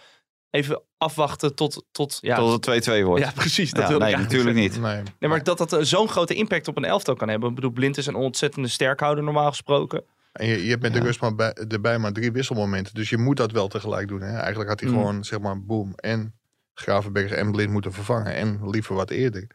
[0.49, 1.86] even afwachten tot...
[1.91, 3.23] tot ja, Tot het 2-2 wordt.
[3.23, 3.71] ja precies.
[3.71, 4.71] Dat Ja, wilde nee, ik natuurlijk zeggen.
[4.71, 4.93] niet.
[4.93, 7.49] Nee, Nee, maar dat dat eh, zo'n grote impact op een elftal kan hebben.
[7.49, 10.03] Ik bedoel, Blind is een ontzettende sterkhouder normaal gesproken.
[10.32, 12.94] En je, je hebt met de rust maar bij, erbij maar drie wisselmomenten.
[12.94, 14.22] Dus je moet dat wel tegelijk doen.
[14.22, 14.38] Hè?
[14.38, 14.96] Eigenlijk had hij Mm.
[14.96, 15.94] gewoon, zeg maar, boom.
[15.96, 16.34] En
[16.74, 18.34] Gravenberg en Blind moeten vervangen.
[18.36, 19.48] En liever wat eerder.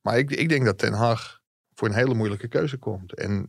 [0.00, 1.40] Maar ik, ik denk dat Ten Hag
[1.74, 3.14] voor een hele moeilijke keuze komt.
[3.14, 3.48] En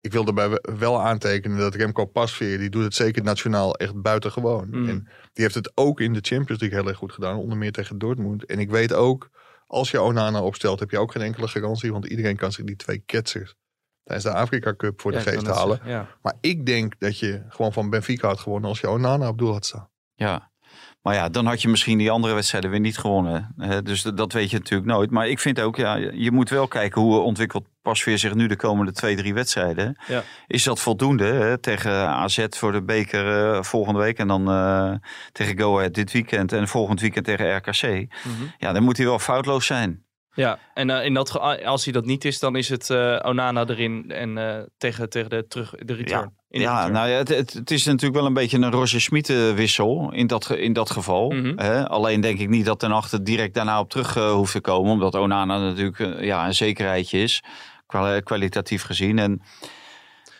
[0.00, 2.58] ik wil daarbij we- wel aantekenen dat Remco Pasveer...
[2.58, 4.68] die doet het zeker nationaal echt buitengewoon.
[4.68, 4.88] Mm.
[4.88, 4.98] En
[5.32, 7.36] die heeft het ook in de Champions League heel erg goed gedaan.
[7.36, 8.44] Onder meer tegen Dortmund.
[8.44, 9.30] En ik weet ook,
[9.66, 10.80] als je Onana opstelt...
[10.80, 11.92] heb je ook geen enkele garantie.
[11.92, 13.54] Want iedereen kan zich die twee ketsers
[14.04, 15.80] tijdens de Afrika Cup voor Ja, de geest halen.
[15.84, 16.06] Ja.
[16.22, 19.52] Maar ik denk dat je gewoon van Benfica had gewonnen als je Onana op doel
[19.52, 19.88] had staan.
[20.14, 20.50] Ja.
[21.02, 23.54] Maar ja, dan had je misschien die andere wedstrijden weer niet gewonnen.
[23.56, 23.82] Hè?
[23.82, 25.10] Dus dat, dat weet je natuurlijk nooit.
[25.10, 28.56] Maar ik vind ook, ja, je moet wel kijken hoe ontwikkelt Pasveer zich nu de
[28.56, 30.00] komende twee, drie wedstrijden.
[30.06, 30.22] Ja.
[30.46, 31.58] Is dat voldoende hè?
[31.58, 34.92] tegen AZ voor de beker eh, volgende week en dan eh,
[35.32, 37.82] tegen Go Ahead dit weekend en volgend weekend tegen RKC.
[37.82, 38.44] Mhm.
[38.58, 40.04] Ja, dan moet hij wel foutloos zijn.
[40.34, 43.18] Ja, en eh, in dat ge- als hij dat niet is, dan is het eh,
[43.22, 46.34] Onana erin en eh, tegen, tegen de, terug, de return.
[46.48, 46.92] Ja, return.
[46.92, 50.26] nou ja, het, het, het is natuurlijk wel een beetje een Roger eh, wissel in
[50.26, 51.30] dat, in dat geval.
[51.30, 51.58] Mhm.
[51.58, 51.88] Hè?
[51.88, 54.92] Alleen denk ik niet dat ten achter direct daarna op terug hoeft te komen.
[54.92, 57.42] Omdat Onana natuurlijk ja, een zekerheidje is,
[57.86, 59.18] kwali- kwalitatief gezien.
[59.18, 59.42] En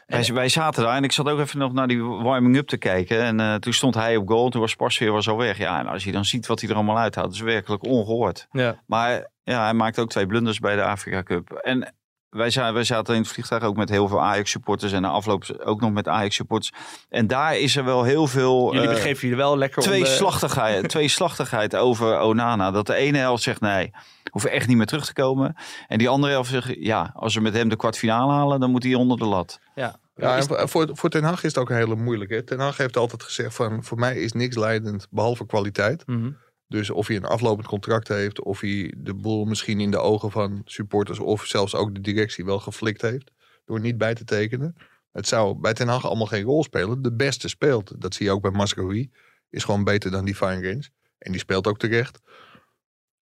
[0.07, 3.41] wij, wij zaten daar en ik zat ook even nog naar die warming-up te kijken.
[3.41, 5.59] En toen stond hij op goal, toen was Pasveer was al weg.
[5.59, 8.47] Ja, en als je dan ziet wat hij er allemaal uithaalt, dat is werkelijk ongehoord.
[8.51, 8.81] ja.
[8.87, 11.51] Maar ja, hij maakte ook twee blunders bij de Afrika Cup.
[11.53, 11.95] En
[12.29, 14.93] wij, za- wij zaten in het vliegtuig ook met heel veel Ajax-supporters.
[14.93, 16.73] En na afloop ook nog met Ajax-supporters.
[17.09, 18.73] En daar is er wel heel veel...
[18.73, 20.11] Jullie eh, begeven je wel lekker twee om de...
[20.11, 22.71] slachtigheid, twee slachtigheid over Onana.
[22.71, 23.91] Dat de ene helft zegt nee,
[24.31, 25.57] hoeven echt niet meer terug te komen.
[25.89, 28.83] En die andere helft zegt ja, als we met hem de kwartfinale halen, dan moet
[28.83, 29.59] hij onder de lat.
[29.75, 30.01] Ja.
[30.17, 32.45] Ja, voor, voor Ten Hag is het ook een hele moeilijke.
[32.45, 36.07] Ten Hag heeft altijd gezegd van, voor mij is niks leidend behalve kwaliteit.
[36.07, 36.31] Mhm.
[36.73, 40.31] Dus of hij een aflopend contract heeft, of hij de boel misschien in de ogen
[40.31, 43.31] van supporters of zelfs ook de directie wel geflikt heeft
[43.65, 44.77] door niet bij te tekenen.
[45.11, 47.03] Het zou bij Ten Hag allemaal geen rol spelen.
[47.03, 48.01] De beste speelt.
[48.01, 49.11] Dat zie je ook bij Mascarui.
[49.51, 50.91] Is gewoon beter dan die Fine Games.
[51.19, 52.21] En die speelt ook terecht.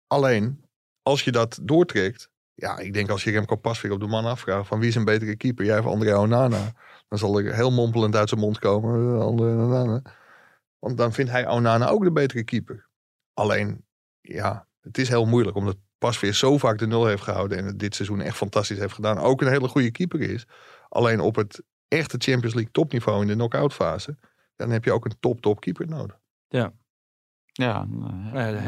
[0.06, 0.64] Alleen,
[1.02, 2.30] als je dat doortrekt.
[2.54, 5.04] Ja, ik denk als je Remco Pasveer op de man afvraagt van wie is een
[5.04, 5.64] betere keeper?
[5.64, 6.72] Jij of André Onana?
[7.08, 9.14] Dan zal er heel mompelend uit zijn mond komen.
[9.14, 10.02] eh, André Onana.
[10.78, 12.89] Want dan vindt hij Onana ook de betere keeper.
[13.40, 13.84] Alleen,
[14.20, 17.78] ja, het is heel moeilijk omdat Pasveer zo vaak de nul heeft gehouden en het
[17.78, 19.18] dit seizoen echt fantastisch heeft gedaan.
[19.18, 20.46] Ook een hele goede keeper is.
[20.88, 24.18] Alleen op het echte Champions League topniveau in de knock-out fase,
[24.56, 26.18] dan heb je ook een top-top keeper nodig.
[26.48, 26.72] Ja,
[27.52, 27.86] Ja,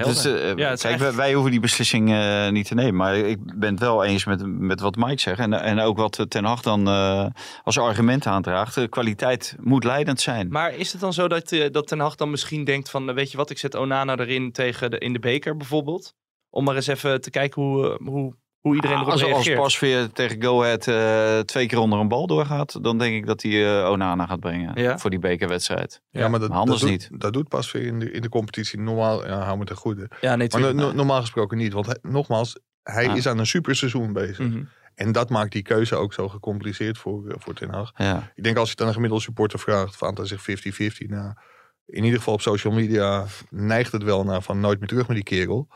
[0.04, 2.96] dus, eh, Ja, het is kijk, wij, hoeven die beslissing eh, niet te nemen.
[2.96, 5.38] Maar ik ben het wel eens met, met wat Mike zegt.
[5.38, 7.26] En, en ook wat Ten Hag dan eh,
[7.62, 8.74] als argument aandraagt.
[8.74, 10.48] De kwaliteit moet leidend zijn.
[10.48, 13.08] Maar is het dan zo dat, eh, dat Ten Hag dan misschien denkt van...
[13.08, 16.14] eh, weet je wat, ik zet Onana erin tegen de, in de beker bijvoorbeeld.
[16.50, 19.58] Om maar eens even te kijken hoe, eh, hoe, hoe iedereen erop als, als reageert.
[19.58, 23.42] Pasveer tegen Go Ahead eh, twee keer onder een bal doorgaat, dan denk ik dat
[23.42, 24.98] hij eh, Onana gaat brengen Ja.
[24.98, 26.02] voor die bekerwedstrijd.
[26.10, 27.20] Ja, maar dat, maar anders dat doet, niet.
[27.20, 29.26] Dat doet Pasveer in de, in de competitie normaal.
[29.26, 30.08] Ja, hou me ten goede.
[30.20, 30.74] Ja, nee, Maar tuurlijk.
[30.74, 31.72] no- no- normaal gesproken niet.
[31.72, 33.14] Want hij- nogmaals, hij Ja.
[33.14, 34.38] is aan een superseizoen bezig.
[34.38, 34.62] Mhm.
[34.94, 37.92] En dat maakt die keuze ook zo gecompliceerd voor, eh, voor Ten Hag.
[37.96, 38.32] Ja.
[38.34, 41.08] Ik denk als je het aan een gemiddelde supporter vraagt, van hij zegt 50-50.
[41.08, 41.32] Nou,
[41.86, 45.16] in ieder geval op social media neigt het wel naar van nooit meer terug met
[45.16, 45.68] die kerel.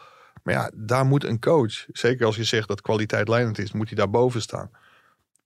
[0.47, 3.87] Maar ja, daar moet een coach, zeker als je zegt dat kwaliteit leidend is, moet
[3.89, 4.71] hij daar boven staan.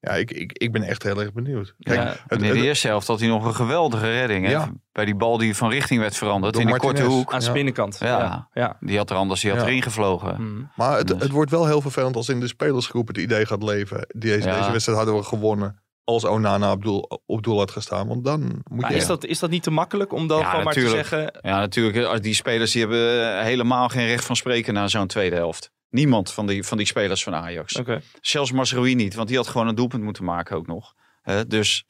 [0.00, 1.74] Ja, ik, ik, ik ben echt heel erg benieuwd.
[1.78, 2.06] Kijk, Ja.
[2.06, 4.44] het- in de het- eerste helft had hij nog een geweldige redding.
[4.46, 4.50] Hè?
[4.50, 4.70] Ja.
[4.92, 6.94] Bij die bal die van richting werd veranderd Door in Martinez.
[7.00, 7.32] korte hoek.
[7.32, 7.56] Aan zijn Ja.
[7.62, 7.98] binnenkant.
[7.98, 8.18] Ja.
[8.18, 8.48] Ja.
[8.54, 8.76] ja.
[8.80, 9.66] Die had er anders, die had Ja.
[9.66, 10.42] erin gevlogen.
[10.42, 10.62] Mhm.
[10.76, 13.62] maar het, Dus- het wordt wel heel vervelend als in de spelersgroep het idee gaat
[13.62, 14.06] leven.
[14.16, 14.58] Deze, Ja.
[14.58, 18.08] deze wedstrijd hadden we gewonnen als Onana op doel, op doel had gestaan.
[18.08, 18.96] Want dan moet Maar je...
[18.96, 21.38] is, dat, is dat niet te makkelijk om dan Ja, gewoon maar te zeggen...
[21.40, 22.06] Ja, natuurlijk.
[22.06, 25.70] als Die spelers die hebben eh, helemaal geen recht van spreken na zo'n tweede helft.
[25.90, 27.74] Niemand van die, van die spelers van Ajax.
[27.76, 28.00] Oké.
[28.20, 30.94] Zelfs Masrui niet, want die had gewoon een doelpunt moeten maken ook nog.
[31.22, 31.84] Hè, dus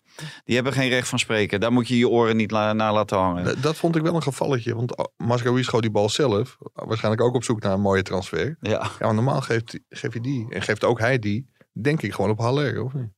[0.44, 1.60] die hebben geen recht van spreken.
[1.60, 3.44] Daar moet je je oren niet la- naar laten hangen.
[3.44, 4.74] Dat- Dat vond ik wel een gevalletje.
[4.74, 6.56] Want Mascaroui schoot die bal zelf.
[6.72, 8.56] Waarschijnlijk ook op zoek naar een mooie transfer.
[8.60, 8.70] Ja.
[8.70, 10.46] Ja, maar normaal geeft, geef je die.
[10.50, 11.50] En geeft ook hij die.
[11.72, 13.10] Denk ik gewoon op Haller, of niet?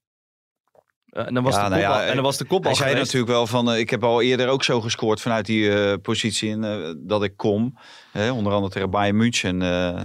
[1.12, 2.98] Eh, en dan was Ja, de nou ja, en dan was de kopbal Hij zei
[2.98, 6.48] natuurlijk wel van, eh, ik heb al eerder ook zo gescoord vanuit die eh, positie
[6.48, 7.78] in, dat ik kom.
[8.12, 9.58] Hè, onder andere tegen Bayern München.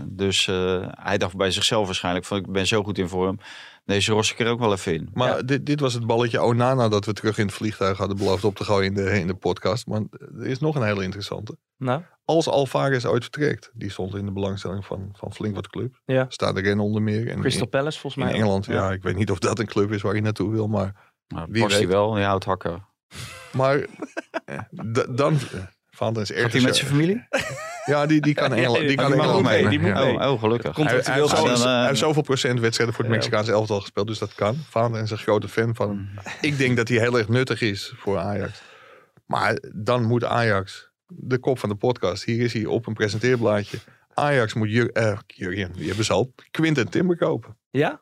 [0.09, 0.45] dus
[0.91, 3.39] hij dacht bij zichzelf waarschijnlijk van, ik ben zo goed in vorm.
[3.87, 5.09] Deze ros ik er ook wel even in.
[5.13, 5.41] Maar Ja.
[5.41, 8.55] dit, dit was het balletje Onana dat we terug in het vliegtuig hadden beloofd op
[8.55, 9.87] te gooien in de, in de podcast.
[9.87, 10.01] Maar
[10.39, 11.57] er is nog een hele interessante.
[11.77, 15.99] Nou, Als Alvarez ooit vertrekt, die stond in de belangstelling van, van flink wat clubs.
[16.05, 16.25] Ja.
[16.29, 17.27] Staat er in onder meer.
[17.27, 18.39] En Crystal in, Palace volgens in mij.
[18.39, 18.91] Engeland, ja.
[18.91, 20.67] ik weet niet of dat een club is waar je naartoe wil.
[20.67, 22.85] Maar, Nou, Wie past hij wel, die houdt hakken.
[23.51, 23.75] maar
[24.45, 24.59] eh,
[25.09, 25.33] dan...
[25.33, 26.41] Is erg.
[26.41, 27.27] Gaat hij met zijn familie?
[27.87, 29.69] Ja, die, die kan Engeland, die die kan Engeland mee, mee.
[29.69, 30.03] die moet Ja.
[30.05, 30.13] mee.
[30.19, 30.73] Oh, oh, gelukkig.
[30.73, 33.13] Komt- Hij, hij, heeft Contractueel zo- dan, eh, hij heeft zoveel procent wedstrijden voor het
[33.13, 33.19] Ja.
[33.19, 34.55] Mexicaanse elftal gespeeld, dus dat kan.
[34.69, 36.09] Vader is een grote fan van hem.
[36.41, 38.61] Ik denk dat hij heel erg nuttig is voor Ajax.
[39.25, 43.77] Maar dan moet Ajax, de kop van de podcast, hier is hij op een presenteerblaadje.
[44.13, 47.57] Ajax moet Jur, eh, Jurgen, die hebben ze al, Quinten Timber kopen.
[47.69, 48.01] Ja?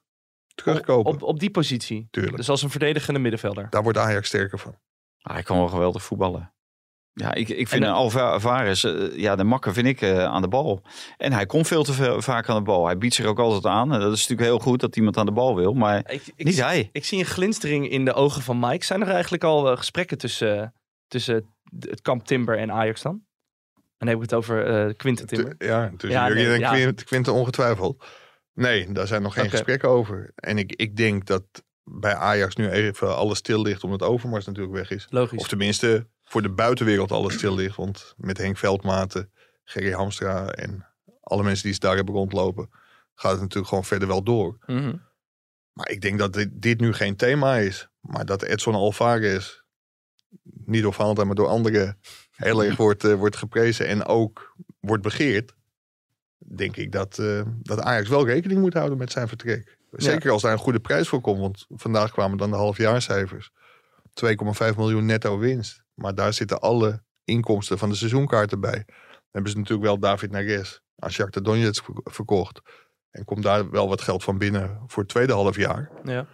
[0.56, 2.08] Terugkopen, Op, op die positie.
[2.12, 2.38] tuurlijk.
[2.38, 3.68] Dus als een verdedigende middenvelder.
[3.70, 4.76] Daar wordt Ajax sterker van.
[5.22, 6.54] Ah, hij kan wel geweldig voetballen.
[7.18, 10.42] Ja, ik, ik vind dan- een Alvarez, eh, ja, de makker vind ik eh, aan
[10.42, 10.82] de bal.
[11.18, 12.86] En hij komt veel te veel, vaak aan de bal.
[12.86, 13.94] Hij biedt zich ook altijd aan.
[13.94, 16.46] En dat is natuurlijk heel goed dat iemand aan de bal wil, maar Ik, ik,
[16.46, 16.90] niet hij.
[16.92, 18.86] ik zie een glinstering in de ogen van Mike.
[18.86, 20.68] Zijn er eigenlijk al eh, gesprekken tussen, eh,
[21.08, 23.24] tussen het kamp Timber en Ajax dan?
[23.76, 25.56] En dan heb ik het over eh Quinten Timber.
[25.58, 26.72] Ja, tussen Ja, nee, en ja.
[26.72, 28.06] Quint- Quinten ongetwijfeld.
[28.54, 30.32] Nee, daar zijn nog geen gesprekken over.
[30.36, 31.44] En ik, ik denk dat
[31.84, 35.08] bij Ajax nu even alles stil ligt omdat Overmars natuurlijk weg is.
[35.10, 35.40] Logisch.
[35.40, 37.76] Of tenminste voor de buitenwereld alles stil ligt.
[37.76, 39.32] Want met Henk Veldmaten,
[39.64, 40.86] Gerry Hamstra en
[41.22, 42.70] alle mensen die ze daar hebben rondlopen,
[43.16, 44.58] gaat het natuurlijk gewoon verder wel door.
[44.66, 44.96] Mhm.
[45.74, 47.88] Maar ik denk dat dit, dit nu geen thema is.
[48.00, 49.62] Maar dat Edson Alvarez,
[50.44, 52.00] niet door Valentijn, maar door anderen,
[52.32, 55.56] heel erg wordt, eh, wordt geprezen en ook wordt begeerd.
[56.38, 59.78] Denk ik dat, eh, dat Ajax wel rekening moet houden met zijn vertrek.
[59.92, 61.40] Zeker als daar een goede prijs voor komt.
[61.40, 63.52] Want vandaag kwamen dan de halfjaarcijfers.
[64.14, 65.85] 2,5 miljoen netto winst.
[65.96, 68.84] Maar daar zitten alle inkomsten van de seizoenkaarten bij.
[68.86, 72.62] Dan hebben ze natuurlijk wel David Neres aan Shakhtar Donetsk verkocht.
[73.12, 75.92] En komt daar wel wat geld van binnen voor het tweede half jaar.
[76.04, 76.28] Ja.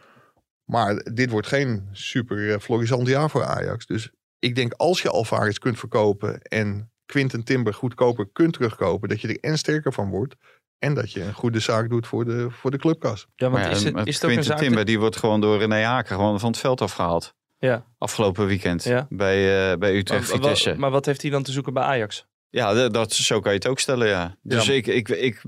[0.65, 3.85] Maar dit wordt geen super eh, florissant jaar voor Ajax.
[3.85, 9.21] Dus ik denk als je Alvarez kunt verkopen en Quinten Timber goedkoper kunt terugkopen, dat
[9.21, 10.35] je er en sterker van wordt.
[10.77, 13.27] En dat je een goede zaak doet voor de, voor de clubkas.
[13.35, 14.57] Ja, want Maar ja, is, het, is het ook een Quinten zaak...
[14.57, 17.35] Timber, die wordt gewoon door René Haken gewoon van het veld afgehaald.
[17.61, 17.85] Ja.
[17.97, 19.05] Afgelopen weekend Ja.
[19.09, 20.69] bij, eh, bij Utrecht maar, Vitesse.
[20.69, 22.25] maar, maar wat heeft hij dan te zoeken bij Ajax?
[22.49, 24.35] Ja, dat, dat, zo kan je het ook stellen, ja.
[24.43, 24.73] Dus Ja.
[24.73, 25.41] ik, ik, ik,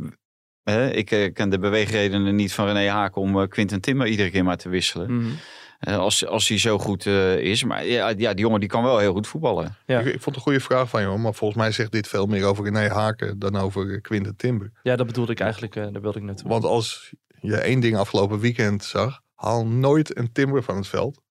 [0.63, 4.29] hè, ik eh, ken de beweegredenen niet van René Haken om eh, Quinten Timmer iedere
[4.29, 5.15] keer maar te wisselen.
[5.17, 5.29] Mhm.
[5.79, 7.63] Eh, als, als hij zo goed eh, is.
[7.63, 9.75] Maar ja, ja, die jongen die kan wel heel goed voetballen.
[9.85, 9.99] Ja.
[9.99, 12.25] Ik, ik vond het een goede vraag van jou, maar volgens mij zegt dit veel
[12.25, 14.71] meer over René Haken dan over Quinten Timber.
[14.83, 15.75] Ja, dat bedoelde ik eigenlijk.
[15.75, 16.49] eh daar wilde ik naartoe.
[16.49, 21.21] Want als je één ding afgelopen weekend zag, haal nooit een Timber van het veld.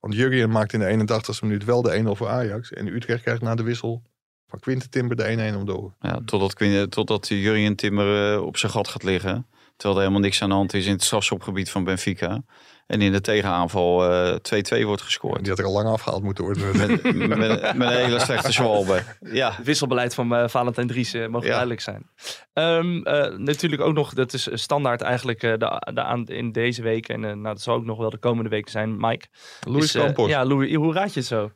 [0.00, 2.72] Want Jurgen maakt in de 81ste minuut wel de 1-0 voor Ajax.
[2.72, 4.02] En Utrecht krijgt na de wissel
[4.46, 5.94] van Quinten Timber de 1-1 om door.
[6.00, 9.46] Ja, totdat, Quin- totdat Jurien Timmer eh, op zijn gat gaat liggen.
[9.76, 12.42] Terwijl er helemaal niks aan de hand is in het strafschopgebied van Benfica.
[12.90, 15.38] En in de tegenaanval eh 2-2 wordt gescoord.
[15.40, 16.76] Die had er al lang afgehaald moeten worden.
[16.76, 17.38] Met, met,
[17.76, 19.02] met een hele slechte zwalbe.
[19.20, 21.50] Ja, Het wisselbeleid van eh, Valentijn Dries eh, mogen Ja.
[21.52, 22.10] duidelijk zijn.
[22.52, 26.82] Ehm, eh, natuurlijk ook nog, dat is standaard eigenlijk eh, de, de aan, in deze
[26.82, 27.08] week.
[27.08, 29.26] En eh, nou, dat zal ook nog wel de komende weken zijn, Mike.
[29.66, 30.28] Louis Is, eh, Campos.
[30.28, 31.50] ja, Louis, hoe raad je het zo?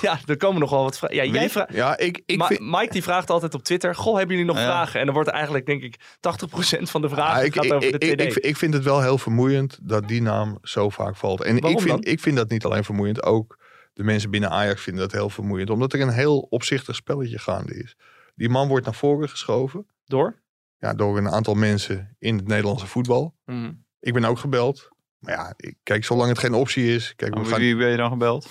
[0.00, 1.16] ja, er komen nog wel wat vragen.
[1.16, 1.72] Ja, jij vraagt...
[1.74, 2.60] Ja, ik, ik Ma- vind...
[2.60, 4.66] Mike die vraagt altijd op Twitter: Goh, hebben jullie nog Ja.
[4.66, 4.98] vragen?
[5.00, 8.14] En dan wordt eigenlijk, denk ik, 80% van de vragen ik, gaat over ik, de
[8.14, 8.20] TD.
[8.36, 11.42] ik, ik vind het wel heel vermoeiend dat die naam zo vaak valt.
[11.42, 12.12] En Waarom ik vind, dan?
[12.12, 13.58] ik vind dat niet alleen vermoeiend, ook
[13.92, 15.70] de mensen binnen Ajax vinden dat heel vermoeiend.
[15.70, 17.96] Omdat er een heel opzichtig spelletje gaande is.
[18.34, 20.42] Die man wordt naar voren geschoven Door?
[20.78, 23.34] ja, door een aantal mensen in het Nederlandse voetbal.
[23.44, 23.72] Mhm.
[24.00, 24.88] Ik ben ook gebeld.
[25.18, 27.14] Maar ja, ik, kijk, zolang het geen optie is.
[27.16, 28.48] Kijk, we gaan, wie ben je dan gebeld?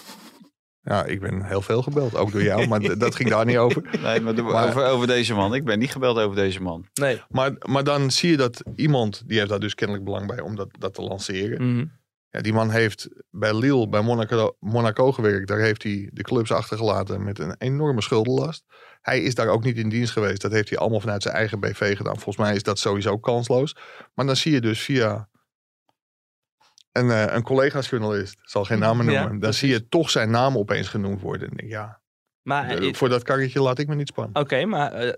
[0.82, 3.82] ja, ik ben heel veel gebeld, ook door jou, maar dat ging daar niet over.
[4.04, 5.54] Nee, maar, de- Maar- over, over deze man.
[5.54, 6.86] Ik ben niet gebeld over deze man.
[6.94, 7.22] Nee.
[7.30, 10.56] Maar, maar dan zie je dat iemand, die heeft daar dus kennelijk belang bij om
[10.56, 11.74] dat, dat te lanceren.
[11.74, 11.86] Mhm.
[12.34, 15.48] Ja, die man heeft bij Lille, bij Monaco, Monaco gewerkt.
[15.48, 18.64] Daar heeft hij de clubs achtergelaten met een enorme schuldenlast.
[19.02, 20.42] Hij is daar ook niet in dienst geweest.
[20.42, 22.14] Dat heeft hij allemaal vanuit zijn eigen BV gedaan.
[22.20, 23.76] Volgens mij is dat sowieso kansloos.
[24.14, 25.30] Maar dan zie je dus via
[26.92, 29.30] een, eh, een collega-journalist, zal geen namen Ja, noemen.
[29.30, 29.60] dan precies.
[29.60, 31.50] zie je toch zijn naam opeens genoemd worden.
[31.50, 32.02] En denk, ja,
[32.42, 34.42] Maar eh, eh, voor dat karretje laat ik me niet spannen.
[34.42, 35.16] Oké, maar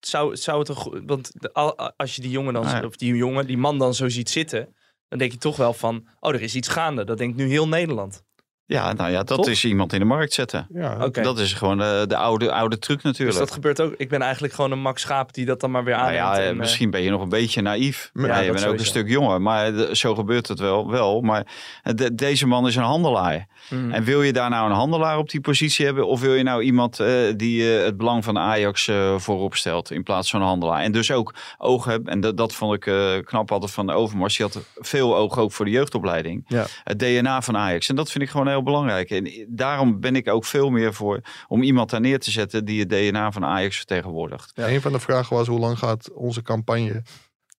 [0.00, 1.02] zou, zou het een goed...
[1.06, 1.52] Want de-
[1.96, 2.82] als je die jongen dan, ja.
[2.84, 4.74] of die jongen, die man dan zo ziet zitten,
[5.08, 7.04] dan denk je toch wel van, oh, er is iets gaande.
[7.04, 8.22] Dat denkt nu heel Nederland.
[8.68, 10.66] Ja, nou ja, dat is iemand in de markt zetten.
[10.74, 11.08] Ja.
[11.08, 13.38] Dat is gewoon eh, de oude, oude truc Dus natuurlijk.
[13.38, 13.94] dat gebeurt ook.
[13.96, 16.24] Ik ben eigenlijk gewoon een Max Schaap die dat dan maar weer Nou aanneemt.
[16.26, 18.10] ja, eh, en, eh, misschien ben je nog een beetje naïef.
[18.14, 20.90] Ja, Ja, je bent ook een stuk jonger, maar de- zo gebeurt het wel.
[20.90, 21.20] wel.
[21.20, 21.46] Maar
[21.82, 23.46] de- deze man is een handelaar.
[23.70, 23.90] mhm.
[23.90, 26.06] En wil je daar nou een handelaar op die positie hebben?
[26.06, 29.90] Of wil je nou iemand eh, die eh, het belang van Ajax eh, voorop stelt
[29.90, 30.80] in plaats van een handelaar?
[30.82, 32.12] En dus ook oog hebben.
[32.12, 34.36] En dat, dat vond ik eh, knap altijd van Overmars.
[34.36, 36.44] Die had veel oog ook voor de jeugdopleiding.
[36.46, 36.64] Ja.
[36.84, 37.88] Het DNA van Ajax.
[37.88, 39.10] En dat vind ik gewoon heel belangrijk.
[39.10, 42.80] En daarom ben ik ook veel meer voor om iemand daar neer te zetten die
[42.80, 44.50] het DNA van Ajax vertegenwoordigt.
[44.54, 44.68] Ja.
[44.68, 47.02] Een van de vragen was hoe lang gaat onze campagne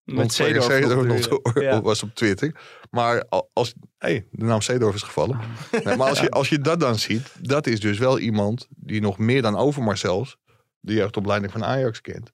[0.04, 1.30] met Zeedorf
[1.62, 1.82] Ja.
[1.82, 2.56] was op Twitter.
[2.92, 5.40] Maar al- als, hey, de naam Zeedorf is gevallen.
[5.84, 9.02] Nee, maar als je, als je dat dan ziet, dat is dus wel iemand die
[9.02, 10.38] nog meer dan Overmars zelfs
[10.80, 12.34] de jeugdopleiding van Ajax kent.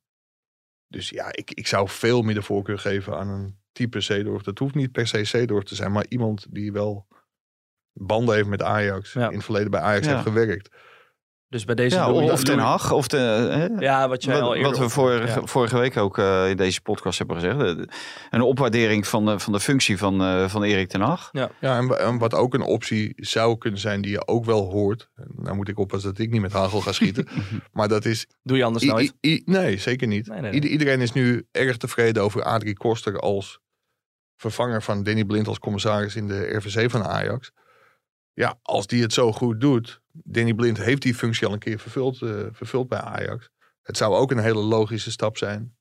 [0.88, 4.44] Dus ja, ik, ik zou veel meer de voorkeur geven aan een type Zeedorf.
[4.44, 7.08] Dat hoeft niet per se Zeedorf te zijn, maar iemand die wel
[7.94, 9.14] banden heeft met Ajax.
[9.14, 9.28] Ja.
[9.30, 10.12] In het verleden bij Ajax Ja.
[10.12, 10.70] heeft gewerkt.
[11.48, 12.92] Dus bij deze Ja, Louis- of Ten Hag.
[12.92, 13.66] Of de, hè?
[13.86, 15.46] Ja, wat jij al Wat, eerder wat we vorige, ja.
[15.48, 17.88] vorige week ook eh, in deze podcast hebben gezegd.
[18.30, 21.30] Een opwaardering van de, van de functie van, eh, van Erik ten Hag.
[21.32, 24.72] Ja, en, wa- en wat ook een optie zou kunnen zijn die je ook wel
[24.72, 25.10] hoort.
[25.36, 27.28] Nou moet ik oppassen dat ik niet met hagel ga schieten.
[27.72, 28.28] maar dat is...
[28.44, 29.14] Doe je anders nooit.
[29.22, 30.28] i- i- nee, zeker niet.
[30.28, 30.54] Nee, nee, nee.
[30.54, 33.60] Ieder- iedereen is nu erg tevreden over Adrie Koster als
[34.38, 37.52] vervanger van Danny Blind als commissaris in de RVC van Ajax.
[38.34, 40.02] Ja, als die het zo goed doet.
[40.12, 43.50] Danny Blind heeft die functie al een keer vervuld, eh, vervuld bij Ajax.
[43.82, 45.76] Het zou ook een hele logische stap zijn.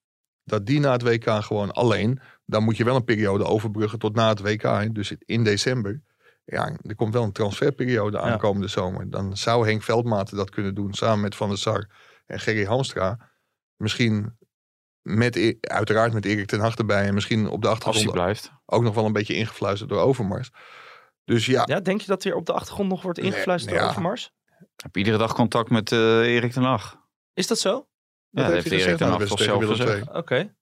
[0.44, 2.20] Dat die na het WK gewoon alleen.
[2.46, 4.94] Dan moet je wel een periode overbruggen tot na het WK.
[4.94, 6.02] Dus in december.
[6.44, 8.22] Ja, er komt wel een transferperiode Ja.
[8.22, 9.10] aankomende zomer.
[9.10, 10.94] Dan zou Henk Veldmaten dat kunnen doen.
[10.94, 11.88] Samen met Van der Sar
[12.26, 13.30] en Gerry Hamstra.
[13.76, 14.38] Misschien
[15.02, 17.06] met, E- uiteraard met Erik ten Hag erbij.
[17.06, 18.52] En misschien op de Als hij achtergrond blijft.
[18.66, 20.50] ook nog wel een beetje ingefluisterd door Overmars.
[21.24, 23.82] Dus ja, Ja, denk je dat er op de achtergrond nog wordt Nee, ingefluisterd door
[23.84, 23.88] ja.
[23.88, 24.30] Overmars?
[24.76, 25.98] Ik heb iedere dag contact met eh,
[26.34, 26.96] Erik ten Hag.
[27.34, 27.70] Is dat zo?
[27.70, 27.82] Ja,
[28.30, 30.08] dat dat heeft Erik ten Hag toch zelf gezegd.
[30.12, 30.54] Oké.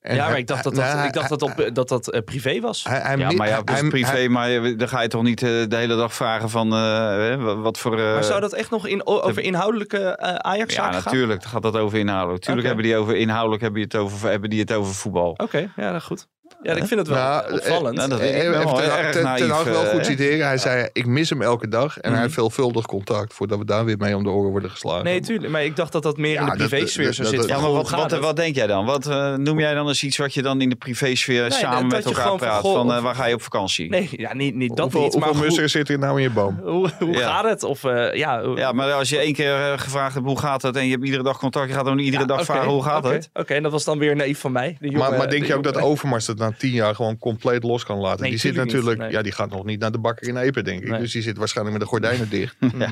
[0.00, 2.10] En Ja, maar hij- ik dacht dat dat, nou, ik dacht dat, op, dat, dat
[2.10, 2.84] eh, privé was.
[2.84, 5.42] hij- hij- Ja, maar ja, dat hij- privé, hij- maar dan ga je toch niet
[5.42, 7.98] eh, de hele dag vragen van eh, wat voor...
[7.98, 11.12] eh, maar zou dat echt nog in, over inhoudelijke eh Ajax-zaken Ja, gaan?
[11.12, 12.44] natuurlijk dan gaat dat over inhoudelijk.
[12.44, 15.30] Tuurlijk hebben die over inhoudelijk hebben die het over, hebben die het over voetbal.
[15.30, 16.28] Oké, ja, nou goed.
[16.62, 17.96] Ja, ik vind het wel Nou, eh, opvallend.
[17.96, 20.06] nou, dat- Eh, ik even wel ten, erg ten, ten naïef, Hag wel eh, goed
[20.06, 20.46] citeren.
[20.46, 21.98] Hij zei, ik mis hem elke dag.
[22.00, 25.04] En hij heeft veelvuldig contact voordat we daar weer mee om de oren worden geslagen.
[25.04, 25.52] nee, tuurlijk.
[25.52, 27.48] Maar ik dacht dat dat meer Ja, in de privésfeer zou zitten.
[27.48, 28.84] Ja, Van, maar wat, wat, wat denk jij dan?
[28.86, 31.82] Wat eh, noem jij dan eens iets wat je dan in de privésfeer dat- samen
[31.88, 32.60] dat met elkaar van, praat?
[32.60, 33.88] Van, eh, of- waar ga je op vakantie?
[33.90, 35.12] Nee, ja, niet, niet dat hoeveel niet.
[35.14, 36.60] Maar hoeveel hoe, mussen zit er nou in je boom?
[36.64, 37.28] hoe, hoe Ja.
[37.28, 37.62] gaat het?
[37.62, 40.62] Of eh, ja, hoe- Ja, maar als je één keer eh, gevraagd hebt hoe gaat
[40.62, 43.04] het en je hebt iedere dag contact, je gaat dan iedere dag vragen hoe gaat
[43.04, 43.30] het?
[43.32, 44.76] Oké, en dat was dan weer naïef van mij.
[44.80, 47.84] maar, maar denk de je ook dat Overmars dat na tien jaar gewoon compleet los
[47.84, 48.20] kan laten?
[48.20, 49.10] Nee, die zit niet, natuurlijk, nee.
[49.10, 50.88] ja, die gaat nog niet naar de bakker in Epe, denk ik.
[50.88, 51.00] Nee.
[51.00, 52.56] Dus die zit waarschijnlijk met de gordijnen dicht.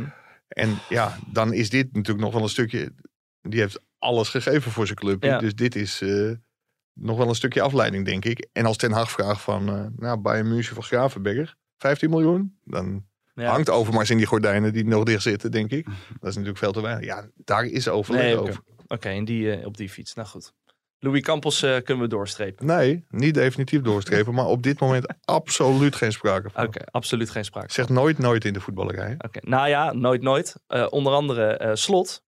[0.49, 2.93] En ja, dan is dit natuurlijk nog wel een stukje.
[3.43, 5.23] Die heeft alles gegeven voor zijn club.
[5.23, 5.39] Ja.
[5.39, 6.31] Dus dit is eh,
[6.93, 8.49] nog wel een stukje afleiding, denk ik.
[8.53, 13.05] En als Ten Hag vraagt van, eh nou, Bayern München van Gravenberg, 15 miljoen, dan
[13.35, 13.51] Ja.
[13.51, 15.85] hangt Overmars in die gordijnen die nog dicht zitten, denk ik.
[16.21, 17.05] Dat is natuurlijk veel te weinig.
[17.05, 18.61] Ja, daar is overleg Nee, over.
[18.87, 20.15] Oké, en die, eh, op die fiets.
[20.15, 20.53] Nou goed.
[21.05, 22.67] Louis Campos eh, kunnen we doorstrepen.
[22.67, 26.67] Nee, niet definitief doorstrepen, maar op dit moment absoluut geen sprake van.
[26.67, 27.73] Oké, absoluut geen sprake.
[27.73, 29.15] Zeg nooit nooit in de voetballerij.
[29.19, 30.55] Oké, Nou ja, nooit nooit.
[30.67, 32.23] Eh, onder andere eh, Slot.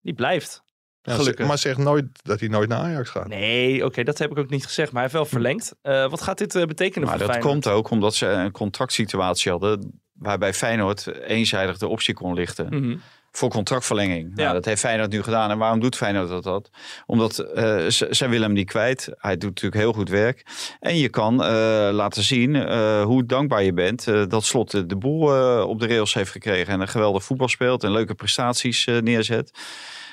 [0.00, 0.62] Die blijft.
[1.02, 1.36] Ja, Gelukkig.
[1.38, 3.28] zeg- maar zeg nooit dat hij nooit naar Ajax gaat.
[3.28, 4.92] Nee, oké, dat heb ik ook niet gezegd.
[4.92, 5.74] Maar hij heeft wel verlengd.
[5.82, 7.62] Eh, wat gaat dit eh, betekenen Maar voor dat Feyenoord?
[7.64, 12.96] komt ook omdat ze een contractsituatie hadden waarbij Feyenoord eenzijdig de optie kon lichten Mhm.
[13.36, 14.32] Voor contractverlenging.
[14.34, 14.42] Ja.
[14.42, 15.50] Nou, dat heeft Feyenoord nu gedaan.
[15.50, 16.42] En waarom doet Feyenoord dat?
[16.42, 16.70] dat?
[17.06, 19.08] Omdat ze, zij willen hem niet kwijt.
[19.16, 20.46] Hij doet natuurlijk heel goed werk.
[20.80, 21.48] En je kan eh,
[21.92, 25.20] laten zien eh, hoe dankbaar je bent dat Slot de, boel
[25.66, 26.72] op de rails heeft gekregen.
[26.72, 29.50] En een geweldig voetbal speelt en leuke prestaties neerzet.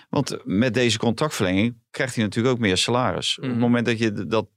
[0.09, 3.37] Want met deze contractverlenging krijgt hij natuurlijk ook meer salaris.
[3.37, 3.51] Op Mhm.
[3.51, 4.47] het moment dat je dat,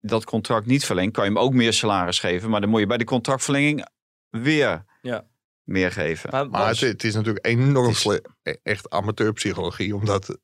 [0.00, 2.50] dat contract niet verlengt, kan je hem ook meer salaris geven.
[2.50, 3.86] Maar dan moet je bij de contractverlenging
[4.30, 5.24] weer Ja.
[5.68, 6.30] Meer geven.
[6.30, 8.04] Maar, Maar het, was- het is natuurlijk enorm is-
[8.42, 10.38] e- echt amateurpsychologie om dat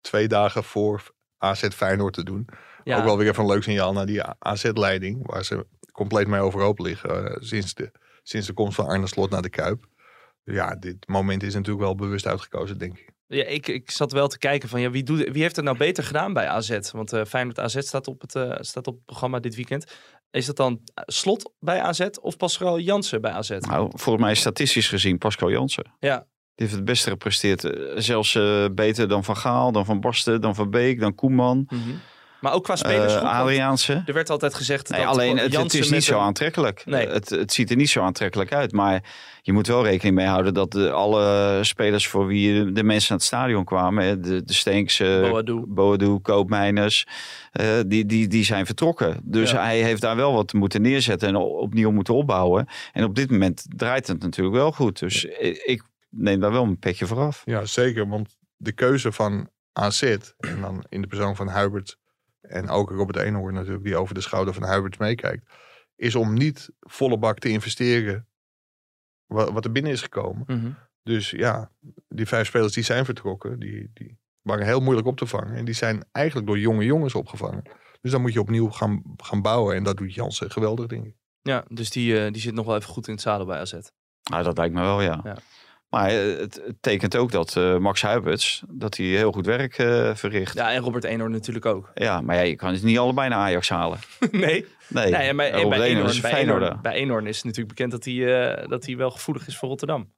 [0.00, 2.48] twee dagen voor AZ Feyenoord te doen.
[2.84, 6.40] ja, Ook wel weer even een leuk signaal naar die AZ-leiding, waar ze compleet mee
[6.40, 7.90] overhoop liggen eh, sinds, de,
[8.22, 9.84] sinds de komst van Arne Slot naar de Kuip.
[10.44, 13.10] Ja, dit moment is natuurlijk wel bewust uitgekozen, denk ik.
[13.26, 15.76] ja, ik, ik zat wel te kijken van ja, wie, doet, wie heeft het nou
[15.76, 16.78] beter gedaan bij AZ?
[16.92, 19.92] Want eh Feyenoord AZ staat op, het, eh, staat op het programma dit weekend.
[20.32, 23.50] Is dat dan Slot bij AZ of Pascal Jansen bij AZ?
[23.50, 25.92] Nou, volgens mij statistisch gezien Pascal Jansen.
[26.00, 27.64] Ja, Die heeft het beste gepresteerd.
[27.64, 31.66] eh, Zelfs eh, beter dan Van Gaal, dan Van Basten, dan Van Beek, dan Koeman.
[31.68, 31.80] Mhm.
[32.42, 33.22] Maar ook qua spelersgroep.
[33.22, 34.02] want Adriaanse.
[34.06, 36.82] er werd altijd gezegd Nee, dat alleen het, is niet zo een- aantrekkelijk.
[36.86, 37.08] Nee.
[37.08, 38.72] Het, het ziet er niet zo aantrekkelijk uit.
[38.72, 39.02] Maar
[39.42, 43.18] je moet wel rekening mee houden dat de, alle spelers voor wie de mensen naar
[43.18, 44.04] het stadion kwamen.
[44.04, 45.64] hè, De, de Stenks, Boadu.
[45.66, 47.06] Boadu, Koopmeiners.
[47.52, 49.20] eh, die, die, die zijn vertrokken.
[49.24, 49.62] Dus Ja.
[49.62, 52.66] hij heeft daar wel wat moeten neerzetten en opnieuw moeten opbouwen.
[52.92, 54.98] En op dit moment draait het natuurlijk wel goed.
[54.98, 57.42] Dus ik, ik neem daar wel een petje voor af.
[57.44, 58.08] Ja, zeker.
[58.08, 61.96] Want de keuze van AZ, en dan in de persoon van Hubert
[62.42, 65.52] en ook Robert Eenhoorn natuurlijk, die over de schouder van Hubert meekijkt,
[65.96, 68.28] is om niet volle bak te investeren
[69.26, 70.44] wat, wat er binnen is gekomen.
[70.46, 70.70] Mhm.
[71.02, 71.70] Dus ja,
[72.08, 75.54] die vijf spelers die zijn vertrokken, die, die waren heel moeilijk op te vangen.
[75.54, 77.62] En die zijn eigenlijk door jonge jongens opgevangen.
[78.00, 79.76] Dus dan moet je opnieuw gaan, gaan bouwen.
[79.76, 81.14] En dat doet Jansen geweldig, denk ik.
[81.40, 83.72] Ja, dus die, eh, die zit nog wel even goed in het zadel bij AZ.
[84.30, 85.20] Nou, dat lijkt me wel, ja.
[85.24, 85.36] Ja.
[85.92, 89.78] Maar eh, het, het tekent ook dat eh, Max Huiberts, dat hij heel goed werk
[89.78, 90.54] eh, verricht.
[90.54, 90.68] Ja.
[90.68, 91.90] Ja, en Robert Eenhoorn natuurlijk ook.
[92.24, 93.98] maar ja, je kan het niet allebei naar Ajax halen.
[94.30, 96.62] nee, Nee, nee en bij, en bij, Eenhoorn is bij, Feyenoorder.
[96.62, 99.68] Eenhoorn, bij Eenhoorn is het natuurlijk bekend dat hij, dat hij wel gevoelig is voor
[99.68, 100.12] Rotterdam.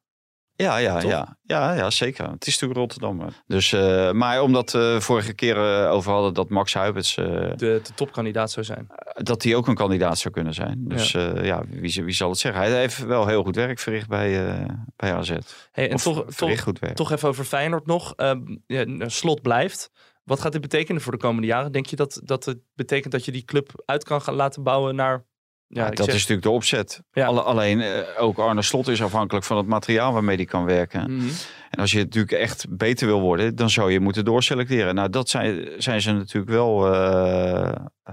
[0.57, 2.29] Ja, ja, ja, ja, ja, zeker.
[2.29, 3.29] Het is natuurlijk Rotterdam.
[3.47, 7.55] Dus, eh, maar omdat we vorige keer eh, over hadden dat Max Huibers, eh, De,
[7.55, 8.87] de topkandidaat zou zijn.
[9.13, 10.83] dat hij ook een kandidaat zou kunnen zijn.
[10.87, 12.61] Dus ja, ja wie, wie zal het zeggen?
[12.61, 15.29] Hij heeft wel heel goed werk verricht bij, bij AZ.
[15.71, 16.95] Hey, en Of toch, toch, goed werk.
[16.95, 18.13] toch even over Feyenoord nog.
[18.15, 19.91] Ehm, ja, slot blijft.
[20.23, 21.71] Wat gaat dit betekenen voor de komende jaren?
[21.71, 24.95] Denk je dat, dat het betekent dat je die club uit kan gaan laten bouwen
[24.95, 25.25] naar...
[25.67, 27.01] Ja, dat zeg- is natuurlijk de opzet.
[27.11, 27.25] Ja.
[27.25, 31.15] Alle- alleen eh, ook Arne Slot is afhankelijk van het materiaal waarmee hij kan werken.
[31.15, 31.27] Mhm.
[31.69, 34.95] En als je natuurlijk echt beter wil worden, dan zou je moeten doorselecteren.
[34.95, 37.71] Nou, dat zijn, zijn ze natuurlijk wel eh,